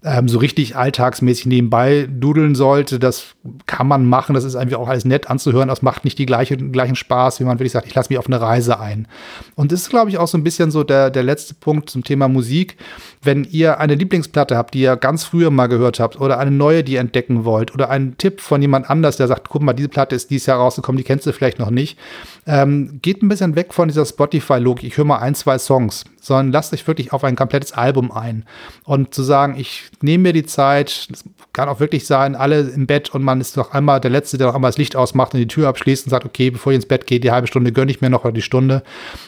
ähm, 0.03 0.27
so 0.27 0.37
richtig 0.37 0.75
alltagsmäßig 0.75 1.45
nebenbei 1.45 2.07
dudeln 2.09 2.55
sollte. 2.55 2.99
Das 2.99 3.35
kann 3.65 3.87
man 3.87 4.05
machen. 4.05 4.35
Das 4.35 4.43
ist 4.43 4.55
einfach 4.55 4.77
auch 4.77 4.89
alles 4.89 5.05
nett 5.05 5.29
anzuhören. 5.29 5.69
Das 5.69 5.81
macht 5.81 6.03
nicht 6.03 6.17
die 6.17 6.25
gleiche, 6.25 6.57
gleichen 6.57 6.95
Spaß, 6.95 7.39
wie 7.39 7.45
man 7.45 7.59
wirklich 7.59 7.71
sagt, 7.71 7.87
ich 7.87 7.95
lasse 7.95 8.09
mich 8.09 8.19
auf 8.19 8.27
eine 8.27 8.41
Reise 8.41 8.79
ein. 8.79 9.07
Und 9.55 9.71
das 9.71 9.81
ist, 9.81 9.89
glaube 9.89 10.09
ich, 10.09 10.17
auch 10.17 10.27
so 10.27 10.37
ein 10.37 10.43
bisschen 10.43 10.71
so 10.71 10.83
der, 10.83 11.09
der 11.09 11.23
letzte 11.23 11.53
Punkt 11.53 11.89
zum 11.89 12.03
Thema 12.03 12.27
Musik. 12.27 12.77
Wenn 13.23 13.45
ihr 13.45 13.79
eine 13.79 13.95
Lieblingsplatte 13.95 14.57
habt, 14.57 14.73
die 14.73 14.81
ihr 14.81 14.95
ganz 14.97 15.23
früher 15.23 15.49
mal 15.49 15.67
gehört 15.67 15.99
habt, 15.99 16.19
oder 16.19 16.39
eine 16.39 16.51
neue, 16.51 16.83
die 16.83 16.93
ihr 16.93 16.99
entdecken 16.99 17.45
wollt, 17.45 17.73
oder 17.73 17.89
einen 17.89 18.17
Tipp 18.17 18.41
von 18.41 18.61
jemand 18.61 18.89
anders, 18.89 19.17
der 19.17 19.27
sagt, 19.27 19.49
guck 19.49 19.61
mal, 19.61 19.73
diese 19.73 19.89
Platte 19.89 20.15
ist 20.15 20.29
dieses 20.29 20.47
Jahr 20.47 20.59
rausgekommen, 20.59 20.97
die 20.97 21.03
kennst 21.03 21.25
du 21.25 21.33
vielleicht 21.33 21.59
noch 21.59 21.69
nicht, 21.69 21.97
ähm, 22.45 22.99
geht 23.01 23.23
ein 23.23 23.29
bisschen 23.29 23.55
weg 23.55 23.73
von 23.73 23.87
dieser 23.87 24.05
Spotify-Logik. 24.05 24.83
Ich 24.83 24.97
höre 24.97 25.05
mal 25.05 25.19
ein, 25.19 25.35
zwei 25.35 25.57
Songs, 25.57 26.03
sondern 26.19 26.51
lasst 26.51 26.73
euch 26.73 26.85
wirklich 26.87 27.13
auf 27.13 27.23
ein 27.23 27.35
komplettes 27.35 27.73
Album 27.73 28.11
ein. 28.11 28.45
Und 28.83 29.13
zu 29.13 29.23
sagen, 29.23 29.55
ich 29.57 29.83
nehme 30.01 30.23
mir 30.23 30.33
die 30.33 30.45
Zeit, 30.45 31.07
das 31.09 31.23
kann 31.53 31.69
auch 31.69 31.79
wirklich 31.79 32.07
sein, 32.07 32.35
alle 32.35 32.61
im 32.61 32.87
Bett 32.87 33.11
und 33.11 33.23
man 33.23 33.39
ist 33.39 33.57
noch 33.57 33.71
einmal 33.71 34.01
der 34.01 34.09
Letzte, 34.09 34.37
der 34.37 34.47
noch 34.47 34.55
einmal 34.55 34.71
das 34.71 34.77
Licht 34.77 34.95
ausmacht 34.95 35.33
und 35.33 35.39
die 35.39 35.47
Tür 35.47 35.67
abschließt 35.67 36.05
und 36.05 36.09
sagt, 36.09 36.25
okay, 36.25 36.49
bevor 36.49 36.71
ich 36.71 36.77
ins 36.77 36.87
Bett 36.87 37.05
gehe, 37.05 37.19
die 37.19 37.31
halbe 37.31 37.47
Stunde 37.47 37.71
gönne 37.71 37.91
ich 37.91 38.01
mir 38.01 38.09
noch 38.09 38.23
oder 38.23 38.33
die 38.33 38.41
Stunde. 38.41 38.83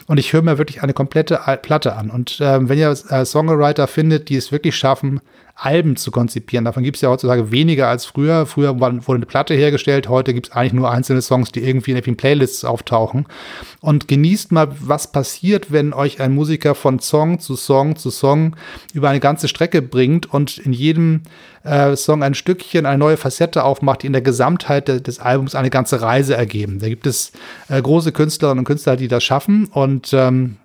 Und 0.06 0.18
ich 0.18 0.32
höre 0.32 0.42
mir 0.42 0.58
wirklich 0.58 0.82
eine 0.82 0.92
komplette 0.92 1.40
Platte 1.62 1.94
an. 1.94 2.10
Und 2.10 2.38
ähm, 2.40 2.68
wenn 2.68 2.78
ihr 2.78 2.90
äh, 3.10 3.24
Songwriter 3.24 3.85
findet, 3.86 4.28
die 4.28 4.36
es 4.36 4.52
wirklich 4.52 4.76
schaffen, 4.76 5.20
Alben 5.58 5.96
zu 5.96 6.10
konzipieren. 6.10 6.66
Davon 6.66 6.82
gibt 6.82 6.96
es 6.96 7.00
ja 7.00 7.08
heutzutage 7.08 7.50
weniger 7.50 7.88
als 7.88 8.04
früher. 8.04 8.44
Früher 8.44 8.78
wurde 8.78 9.00
eine 9.08 9.26
Platte 9.26 9.54
hergestellt, 9.54 10.06
heute 10.06 10.34
gibt 10.34 10.48
es 10.48 10.52
eigentlich 10.52 10.74
nur 10.74 10.90
einzelne 10.90 11.22
Songs, 11.22 11.50
die 11.50 11.66
irgendwie 11.66 11.92
in 11.92 12.00
den 12.00 12.16
Playlists 12.16 12.64
auftauchen. 12.66 13.26
Und 13.80 14.06
genießt 14.06 14.52
mal, 14.52 14.68
was 14.80 15.10
passiert, 15.12 15.72
wenn 15.72 15.94
euch 15.94 16.20
ein 16.20 16.34
Musiker 16.34 16.74
von 16.74 16.98
Song 16.98 17.40
zu 17.40 17.56
Song 17.56 17.96
zu 17.96 18.10
Song 18.10 18.54
über 18.92 19.08
eine 19.08 19.20
ganze 19.20 19.48
Strecke 19.48 19.80
bringt 19.80 20.26
und 20.32 20.58
in 20.58 20.74
jedem 20.74 21.22
äh, 21.62 21.96
Song 21.96 22.22
ein 22.22 22.34
Stückchen, 22.34 22.84
eine 22.84 22.98
neue 22.98 23.16
Facette 23.16 23.64
aufmacht, 23.64 24.02
die 24.02 24.08
in 24.08 24.12
der 24.12 24.22
Gesamtheit 24.22 24.88
de 24.88 25.00
des 25.00 25.20
Albums 25.20 25.54
eine 25.54 25.70
ganze 25.70 26.02
Reise 26.02 26.36
ergeben. 26.36 26.80
Da 26.80 26.88
gibt 26.88 27.06
es 27.06 27.32
äh, 27.68 27.80
große 27.80 28.12
Künstlerinnen 28.12 28.58
und 28.58 28.64
Künstler, 28.66 28.96
die 28.96 29.08
das 29.08 29.24
schaffen 29.24 29.66
und 29.66 30.12
ähm, 30.12 30.56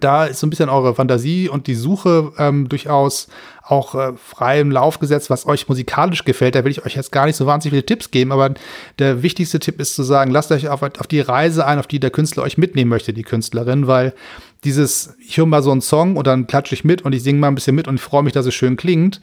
da 0.00 0.26
ist 0.26 0.40
so 0.40 0.46
ein 0.46 0.50
bisschen 0.50 0.68
eure 0.68 0.94
Fantasie 0.94 1.48
und 1.48 1.66
die 1.66 1.74
Suche 1.74 2.32
ähm, 2.38 2.68
durchaus 2.68 3.28
auch 3.62 3.94
äh, 3.94 4.12
frei 4.16 4.60
im 4.60 4.70
Lauf 4.70 4.98
gesetzt, 4.98 5.30
was 5.30 5.46
euch 5.46 5.68
musikalisch 5.68 6.24
gefällt. 6.24 6.54
Da 6.54 6.64
will 6.64 6.72
ich 6.72 6.84
euch 6.84 6.96
jetzt 6.96 7.12
gar 7.12 7.26
nicht 7.26 7.36
so 7.36 7.46
wahnsinnig 7.46 7.72
viele 7.72 7.86
Tipps 7.86 8.10
geben, 8.10 8.32
aber 8.32 8.54
der 8.98 9.22
wichtigste 9.22 9.60
Tipp 9.60 9.80
ist 9.80 9.94
zu 9.94 10.02
sagen, 10.02 10.30
lasst 10.30 10.50
euch 10.50 10.68
auf, 10.68 10.82
auf 10.82 11.06
die 11.06 11.20
Reise 11.20 11.66
ein, 11.66 11.78
auf 11.78 11.86
die 11.86 12.00
der 12.00 12.10
Künstler 12.10 12.42
euch 12.42 12.58
mitnehmen 12.58 12.90
möchte, 12.90 13.12
die 13.12 13.22
Künstlerin, 13.22 13.86
weil 13.86 14.14
dieses, 14.64 15.16
ich 15.24 15.36
höre 15.36 15.46
mal 15.46 15.62
so 15.62 15.72
einen 15.72 15.80
Song 15.80 16.16
und 16.16 16.26
dann 16.26 16.46
klatsche 16.46 16.74
ich 16.74 16.84
mit 16.84 17.02
und 17.02 17.12
ich 17.12 17.22
singe 17.22 17.38
mal 17.38 17.48
ein 17.48 17.54
bisschen 17.54 17.76
mit 17.76 17.88
und 17.88 17.98
freue 17.98 18.22
mich, 18.22 18.32
dass 18.32 18.46
es 18.46 18.54
schön 18.54 18.76
klingt 18.76 19.20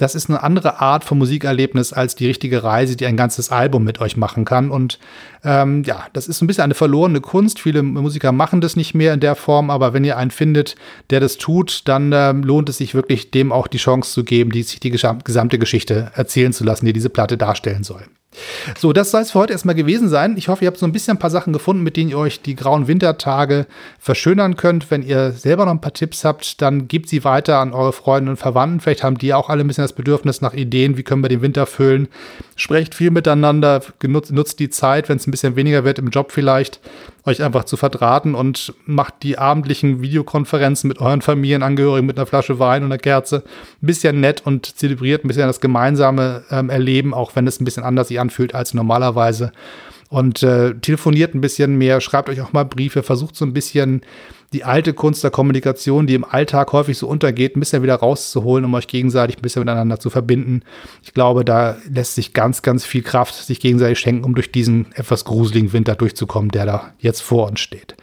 das 0.00 0.14
ist 0.14 0.30
eine 0.30 0.42
andere 0.42 0.80
Art 0.80 1.04
von 1.04 1.18
Musikerlebnis 1.18 1.92
als 1.92 2.14
die 2.14 2.26
richtige 2.26 2.62
Reise, 2.62 2.96
die 2.96 3.04
ein 3.04 3.18
ganzes 3.18 3.50
Album 3.50 3.84
mit 3.84 4.00
euch 4.00 4.16
machen 4.16 4.46
kann. 4.46 4.70
Und 4.70 4.98
ähm, 5.44 5.82
ja, 5.84 6.06
das 6.14 6.26
ist 6.26 6.40
ein 6.40 6.46
bisschen 6.46 6.64
eine 6.64 6.74
verlorene 6.74 7.20
Kunst. 7.20 7.60
Viele 7.60 7.82
Musiker 7.82 8.32
machen 8.32 8.62
das 8.62 8.76
nicht 8.76 8.94
mehr 8.94 9.12
in 9.12 9.20
der 9.20 9.34
Form, 9.34 9.68
aber 9.68 9.92
wenn 9.92 10.04
ihr 10.04 10.16
einen 10.16 10.30
findet, 10.30 10.74
der 11.10 11.20
das 11.20 11.36
tut, 11.36 11.82
dann 11.86 12.12
ähm, 12.14 12.42
lohnt 12.42 12.70
es 12.70 12.78
sich 12.78 12.94
wirklich, 12.94 13.30
dem 13.30 13.52
auch 13.52 13.66
die 13.66 13.76
Chance 13.76 14.12
zu 14.12 14.24
geben, 14.24 14.52
die 14.52 14.62
sich 14.62 14.80
die 14.80 14.90
gesamte 14.90 15.58
Geschichte 15.58 16.10
erzählen 16.14 16.54
zu 16.54 16.64
lassen, 16.64 16.86
die 16.86 16.94
diese 16.94 17.10
Platte 17.10 17.36
darstellen 17.36 17.84
soll. 17.84 18.04
So, 18.78 18.92
das 18.92 19.10
soll 19.10 19.22
es 19.22 19.32
für 19.32 19.40
heute 19.40 19.52
erstmal 19.52 19.74
gewesen 19.74 20.08
sein. 20.08 20.36
Ich 20.36 20.46
hoffe, 20.48 20.64
ihr 20.64 20.68
habt 20.68 20.78
so 20.78 20.86
ein 20.86 20.92
bisschen 20.92 21.16
ein 21.16 21.18
paar 21.18 21.30
Sachen 21.30 21.52
gefunden, 21.52 21.82
mit 21.82 21.96
denen 21.96 22.10
ihr 22.10 22.18
euch 22.18 22.40
die 22.40 22.54
grauen 22.54 22.86
Wintertage 22.86 23.66
verschönern 23.98 24.56
könnt. 24.56 24.90
Wenn 24.90 25.02
ihr 25.02 25.32
selber 25.32 25.64
noch 25.64 25.72
ein 25.72 25.80
paar 25.80 25.92
Tipps 25.92 26.24
habt, 26.24 26.62
dann 26.62 26.86
gebt 26.86 27.08
sie 27.08 27.24
weiter 27.24 27.58
an 27.58 27.72
eure 27.72 27.92
Freunde 27.92 28.30
und 28.30 28.36
Verwandten. 28.36 28.80
Vielleicht 28.80 29.02
haben 29.02 29.18
die 29.18 29.34
auch 29.34 29.48
alle 29.48 29.64
ein 29.64 29.66
bisschen 29.66 29.82
das 29.82 29.94
Bedürfnis 29.94 30.40
nach 30.42 30.54
Ideen, 30.54 30.96
wie 30.96 31.02
können 31.02 31.24
wir 31.24 31.28
den 31.28 31.42
Winter 31.42 31.66
füllen. 31.66 32.06
Sprecht 32.54 32.94
viel 32.94 33.10
miteinander, 33.10 33.82
genutzt, 33.98 34.30
nutzt 34.30 34.60
die 34.60 34.70
Zeit, 34.70 35.08
wenn 35.08 35.16
es 35.16 35.26
ein 35.26 35.32
bisschen 35.32 35.56
weniger 35.56 35.84
wird 35.84 35.98
im 35.98 36.10
Job 36.10 36.30
vielleicht, 36.30 36.80
euch 37.24 37.42
einfach 37.42 37.64
zu 37.64 37.76
verdrahten 37.76 38.34
und 38.34 38.74
macht 38.86 39.22
die 39.22 39.38
abendlichen 39.38 40.02
Videokonferenzen 40.02 40.88
mit 40.88 41.00
euren 41.00 41.22
Familienangehörigen 41.22 42.06
mit 42.06 42.18
einer 42.18 42.26
Flasche 42.26 42.58
Wein 42.58 42.82
und 42.82 42.92
einer 42.92 42.98
Kerze 42.98 43.44
ein 43.82 43.86
bisschen 43.86 44.20
nett 44.20 44.42
und 44.44 44.78
zelebriert 44.78 45.24
ein 45.24 45.28
bisschen 45.28 45.46
das 45.46 45.60
gemeinsame 45.60 46.44
ähm, 46.50 46.70
Erleben, 46.70 47.14
auch 47.14 47.36
wenn 47.36 47.46
es 47.46 47.60
ein 47.60 47.64
bisschen 47.64 47.82
anders 47.82 48.08
sich 48.08 48.20
anfühlt 48.20 48.54
als 48.54 48.74
normalerweise. 48.74 49.52
Und 50.10 50.42
äh, 50.42 50.74
telefoniert 50.74 51.34
ein 51.34 51.40
bisschen 51.40 51.78
mehr, 51.78 52.00
schreibt 52.00 52.28
euch 52.28 52.40
auch 52.40 52.52
mal 52.52 52.64
Briefe, 52.64 53.04
versucht 53.04 53.36
so 53.36 53.44
ein 53.44 53.52
bisschen 53.52 54.02
die 54.52 54.64
alte 54.64 54.92
Kunst 54.92 55.22
der 55.22 55.30
Kommunikation, 55.30 56.08
die 56.08 56.16
im 56.16 56.24
Alltag 56.24 56.72
häufig 56.72 56.98
so 56.98 57.06
untergeht, 57.06 57.56
ein 57.56 57.60
bisschen 57.60 57.84
wieder 57.84 57.94
rauszuholen, 57.94 58.64
um 58.64 58.74
euch 58.74 58.88
gegenseitig 58.88 59.38
ein 59.38 59.42
bisschen 59.42 59.60
miteinander 59.60 60.00
zu 60.00 60.10
verbinden. 60.10 60.62
Ich 61.04 61.14
glaube, 61.14 61.44
da 61.44 61.76
lässt 61.88 62.16
sich 62.16 62.32
ganz, 62.32 62.62
ganz 62.62 62.84
viel 62.84 63.02
Kraft 63.02 63.34
sich 63.36 63.60
gegenseitig 63.60 64.00
schenken, 64.00 64.24
um 64.24 64.34
durch 64.34 64.50
diesen 64.50 64.86
etwas 64.96 65.24
gruseligen 65.24 65.72
Winter 65.72 65.94
durchzukommen, 65.94 66.50
der 66.50 66.66
da 66.66 66.92
jetzt 66.98 67.22
vor 67.22 67.48
uns 67.48 67.60
steht. 67.60 67.94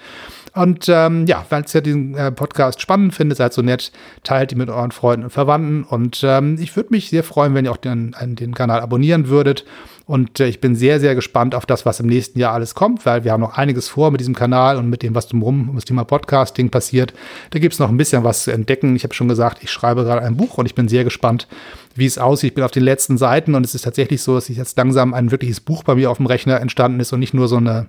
Und 0.57 0.87
ähm, 0.87 1.27
ja, 1.27 1.45
falls 1.47 1.75
ihr 1.75 1.81
diesen 1.81 2.15
äh, 2.15 2.31
Podcast 2.31 2.81
spannend 2.81 3.13
findet, 3.13 3.37
seid 3.37 3.53
so 3.53 3.61
nett, 3.61 3.91
teilt 4.23 4.53
ihn 4.53 4.57
mit 4.57 4.69
euren 4.69 4.91
Freunden 4.91 5.25
und 5.25 5.29
Verwandten. 5.29 5.83
Und 5.83 6.21
ähm, 6.23 6.57
ich 6.59 6.75
würde 6.75 6.89
mich 6.91 7.09
sehr 7.09 7.23
freuen, 7.23 7.53
wenn 7.53 7.65
ihr 7.65 7.71
auch 7.71 7.77
den, 7.77 8.15
den 8.21 8.55
Kanal 8.55 8.79
abonnieren 8.79 9.27
würdet. 9.27 9.65
Und 10.07 10.39
äh, 10.39 10.47
ich 10.47 10.61
bin 10.61 10.73
sehr, 10.73 11.01
sehr 11.01 11.15
gespannt 11.15 11.53
auf 11.53 11.65
das, 11.65 11.85
was 11.85 11.99
im 11.99 12.07
nächsten 12.07 12.39
Jahr 12.39 12.53
alles 12.53 12.75
kommt, 12.75 13.05
weil 13.05 13.25
wir 13.25 13.33
haben 13.33 13.41
noch 13.41 13.57
einiges 13.57 13.89
vor 13.89 14.09
mit 14.09 14.21
diesem 14.21 14.35
Kanal 14.35 14.77
und 14.77 14.89
mit 14.89 15.03
dem, 15.03 15.13
was 15.13 15.27
drumherum 15.27 15.69
um 15.69 15.75
das 15.75 15.83
Thema 15.83 16.05
Podcasting 16.05 16.69
passiert. 16.69 17.13
Da 17.49 17.59
gibt 17.59 17.73
es 17.73 17.79
noch 17.79 17.89
ein 17.89 17.97
bisschen 17.97 18.23
was 18.23 18.43
zu 18.43 18.51
entdecken. 18.51 18.95
Ich 18.95 19.03
habe 19.03 19.13
schon 19.13 19.27
gesagt, 19.27 19.63
ich 19.63 19.69
schreibe 19.69 20.05
gerade 20.05 20.21
ein 20.21 20.37
Buch 20.37 20.57
und 20.57 20.65
ich 20.65 20.75
bin 20.75 20.87
sehr 20.87 21.03
gespannt, 21.03 21.47
wie 21.93 22.05
es 22.05 22.17
aussieht. 22.17 22.51
Ich 22.51 22.55
bin 22.55 22.63
auf 22.63 22.71
den 22.71 22.83
letzten 22.83 23.17
Seiten 23.17 23.53
und 23.53 23.65
es 23.65 23.75
ist 23.75 23.81
tatsächlich 23.81 24.21
so, 24.21 24.35
dass 24.35 24.47
jetzt 24.47 24.77
langsam 24.77 25.13
ein 25.13 25.29
wirkliches 25.29 25.59
Buch 25.59 25.83
bei 25.83 25.95
mir 25.95 26.09
auf 26.09 26.17
dem 26.17 26.25
Rechner 26.25 26.61
entstanden 26.61 27.01
ist 27.01 27.11
und 27.11 27.19
nicht 27.19 27.33
nur 27.33 27.49
so 27.49 27.57
eine, 27.57 27.87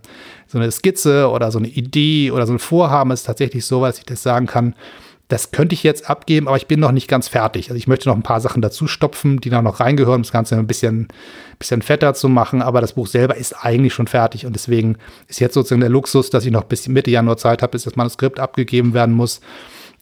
so 0.48 0.58
eine 0.58 0.72
Skizze 0.72 1.30
oder 1.30 1.52
so 1.52 1.58
eine 1.58 1.68
Idee 1.68 2.32
oder 2.32 2.48
so 2.48 2.52
ein 2.52 2.58
Vorhaben. 2.58 3.12
Es 3.12 3.20
ist 3.20 3.26
tatsächlich 3.26 3.64
so, 3.64 3.84
dass 3.84 3.98
ich 3.98 4.06
das 4.06 4.24
sagen 4.24 4.46
kann, 4.46 4.74
das 5.28 5.50
könnte 5.50 5.74
ich 5.74 5.82
jetzt 5.82 6.08
abgeben, 6.08 6.48
aber 6.48 6.56
ich 6.56 6.66
bin 6.66 6.80
noch 6.80 6.90
nicht 6.90 7.06
ganz 7.06 7.28
fertig. 7.28 7.68
Also 7.68 7.76
ich 7.76 7.86
möchte 7.86 8.08
noch 8.08 8.16
ein 8.16 8.22
paar 8.22 8.40
Sachen 8.40 8.62
dazu 8.62 8.86
stopfen, 8.86 9.40
die 9.40 9.50
da 9.50 9.60
noch 9.60 9.78
reingehören, 9.78 10.16
um 10.16 10.22
das 10.22 10.32
Ganze 10.32 10.56
ein 10.56 10.66
bisschen, 10.66 11.08
bisschen 11.58 11.82
fetter 11.82 12.14
zu 12.14 12.30
machen. 12.30 12.62
Aber 12.62 12.80
das 12.80 12.94
Buch 12.94 13.06
selber 13.06 13.36
ist 13.36 13.52
eigentlich 13.52 13.92
schon 13.92 14.06
fertig 14.06 14.46
und 14.46 14.54
deswegen 14.54 14.96
ist 15.26 15.38
jetzt 15.40 15.52
sozusagen 15.52 15.82
der 15.82 15.90
Luxus, 15.90 16.30
dass 16.30 16.46
ich 16.46 16.50
noch 16.50 16.64
bis 16.64 16.88
Mitte 16.88 17.10
Januar 17.10 17.36
Zeit 17.36 17.60
habe, 17.60 17.72
bis 17.72 17.84
das 17.84 17.94
Manuskript 17.94 18.40
abgegeben 18.40 18.94
werden 18.94 19.14
muss. 19.14 19.40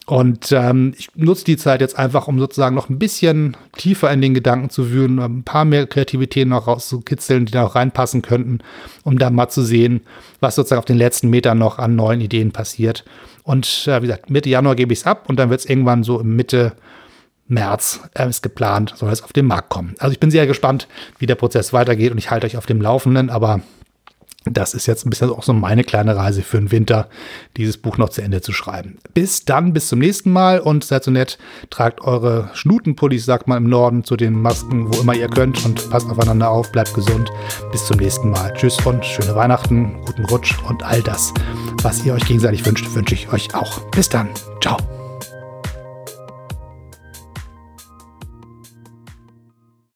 Und 0.09 0.53
ähm, 0.53 0.93
ich 0.97 1.09
nutze 1.15 1.43
die 1.43 1.57
Zeit 1.57 1.81
jetzt 1.81 1.99
einfach, 1.99 2.29
um 2.29 2.39
sozusagen 2.39 2.75
noch 2.75 2.87
ein 2.87 2.97
bisschen 2.97 3.57
tiefer 3.75 4.09
in 4.09 4.21
den 4.21 4.33
Gedanken 4.33 4.69
zu 4.69 4.89
wühlen, 4.89 5.19
ein 5.19 5.43
paar 5.43 5.65
mehr 5.65 5.85
Kreativitäten 5.85 6.49
noch 6.49 6.67
rauszukitzeln, 6.67 7.45
die 7.45 7.51
da 7.51 7.65
auch 7.65 7.75
reinpassen 7.75 8.21
könnten, 8.21 8.59
um 9.03 9.19
dann 9.19 9.35
mal 9.35 9.49
zu 9.49 9.63
sehen, 9.63 9.99
was 10.39 10.55
sozusagen 10.55 10.79
auf 10.79 10.85
den 10.85 10.97
letzten 10.97 11.29
Metern 11.29 11.57
noch 11.57 11.77
an 11.77 11.97
neuen 11.97 12.21
Ideen 12.21 12.53
passiert. 12.53 13.03
Und 13.43 13.85
äh, 13.85 14.01
wie 14.01 14.07
gesagt, 14.07 14.29
Mitte 14.29 14.49
Januar 14.49 14.75
gebe 14.75 14.93
ich 14.93 14.99
es 14.99 15.05
ab 15.05 15.25
und 15.27 15.37
dann 15.39 15.49
wird 15.49 15.59
es 15.59 15.65
irgendwann 15.65 16.03
so 16.03 16.21
im 16.21 16.37
Mitte 16.37 16.71
März 17.49 17.99
äh, 18.13 18.29
ist 18.29 18.41
geplant, 18.41 18.93
soll 18.95 19.11
es 19.11 19.23
auf 19.23 19.33
den 19.33 19.45
Markt 19.45 19.67
kommen. 19.67 19.93
Also 19.99 20.13
ich 20.13 20.21
bin 20.21 20.31
sehr 20.31 20.47
gespannt, 20.47 20.87
wie 21.19 21.25
der 21.25 21.35
Prozess 21.35 21.73
weitergeht 21.73 22.13
und 22.13 22.17
ich 22.17 22.31
halte 22.31 22.47
euch 22.47 22.55
auf 22.55 22.65
dem 22.65 22.81
Laufenden, 22.81 23.29
aber 23.29 23.59
das 24.51 24.73
ist 24.73 24.85
jetzt 24.85 25.05
ein 25.05 25.09
bisschen 25.09 25.29
auch 25.29 25.43
so 25.43 25.53
meine 25.53 25.83
kleine 25.83 26.15
Reise 26.15 26.41
für 26.41 26.57
den 26.57 26.71
Winter, 26.71 27.07
dieses 27.55 27.77
Buch 27.77 27.97
noch 27.97 28.09
zu 28.09 28.21
Ende 28.21 28.41
zu 28.41 28.53
schreiben. 28.53 28.97
Bis 29.13 29.45
dann, 29.45 29.73
bis 29.73 29.87
zum 29.87 29.99
nächsten 29.99 30.31
Mal 30.31 30.59
und 30.59 30.83
seid 30.83 31.03
so 31.03 31.11
nett, 31.11 31.37
tragt 31.69 32.01
eure 32.01 32.49
Schnutenpullis, 32.53 33.25
sagt 33.25 33.47
man 33.47 33.63
im 33.63 33.69
Norden, 33.69 34.03
zu 34.03 34.15
den 34.15 34.41
Masken, 34.41 34.93
wo 34.93 35.01
immer 35.01 35.15
ihr 35.15 35.29
könnt 35.29 35.63
und 35.65 35.89
passt 35.89 36.09
aufeinander 36.09 36.49
auf, 36.49 36.71
bleibt 36.71 36.93
gesund. 36.93 37.31
Bis 37.71 37.85
zum 37.85 37.97
nächsten 37.97 38.31
Mal. 38.31 38.53
Tschüss 38.53 38.77
und 38.85 39.05
schöne 39.05 39.35
Weihnachten, 39.35 40.01
guten 40.05 40.25
Rutsch 40.25 40.55
und 40.67 40.83
all 40.83 41.01
das, 41.01 41.33
was 41.83 42.05
ihr 42.05 42.13
euch 42.13 42.25
gegenseitig 42.25 42.65
wünscht, 42.65 42.93
wünsche 42.95 43.15
ich 43.15 43.31
euch 43.31 43.53
auch. 43.55 43.79
Bis 43.91 44.09
dann. 44.09 44.29
Ciao. 44.61 44.77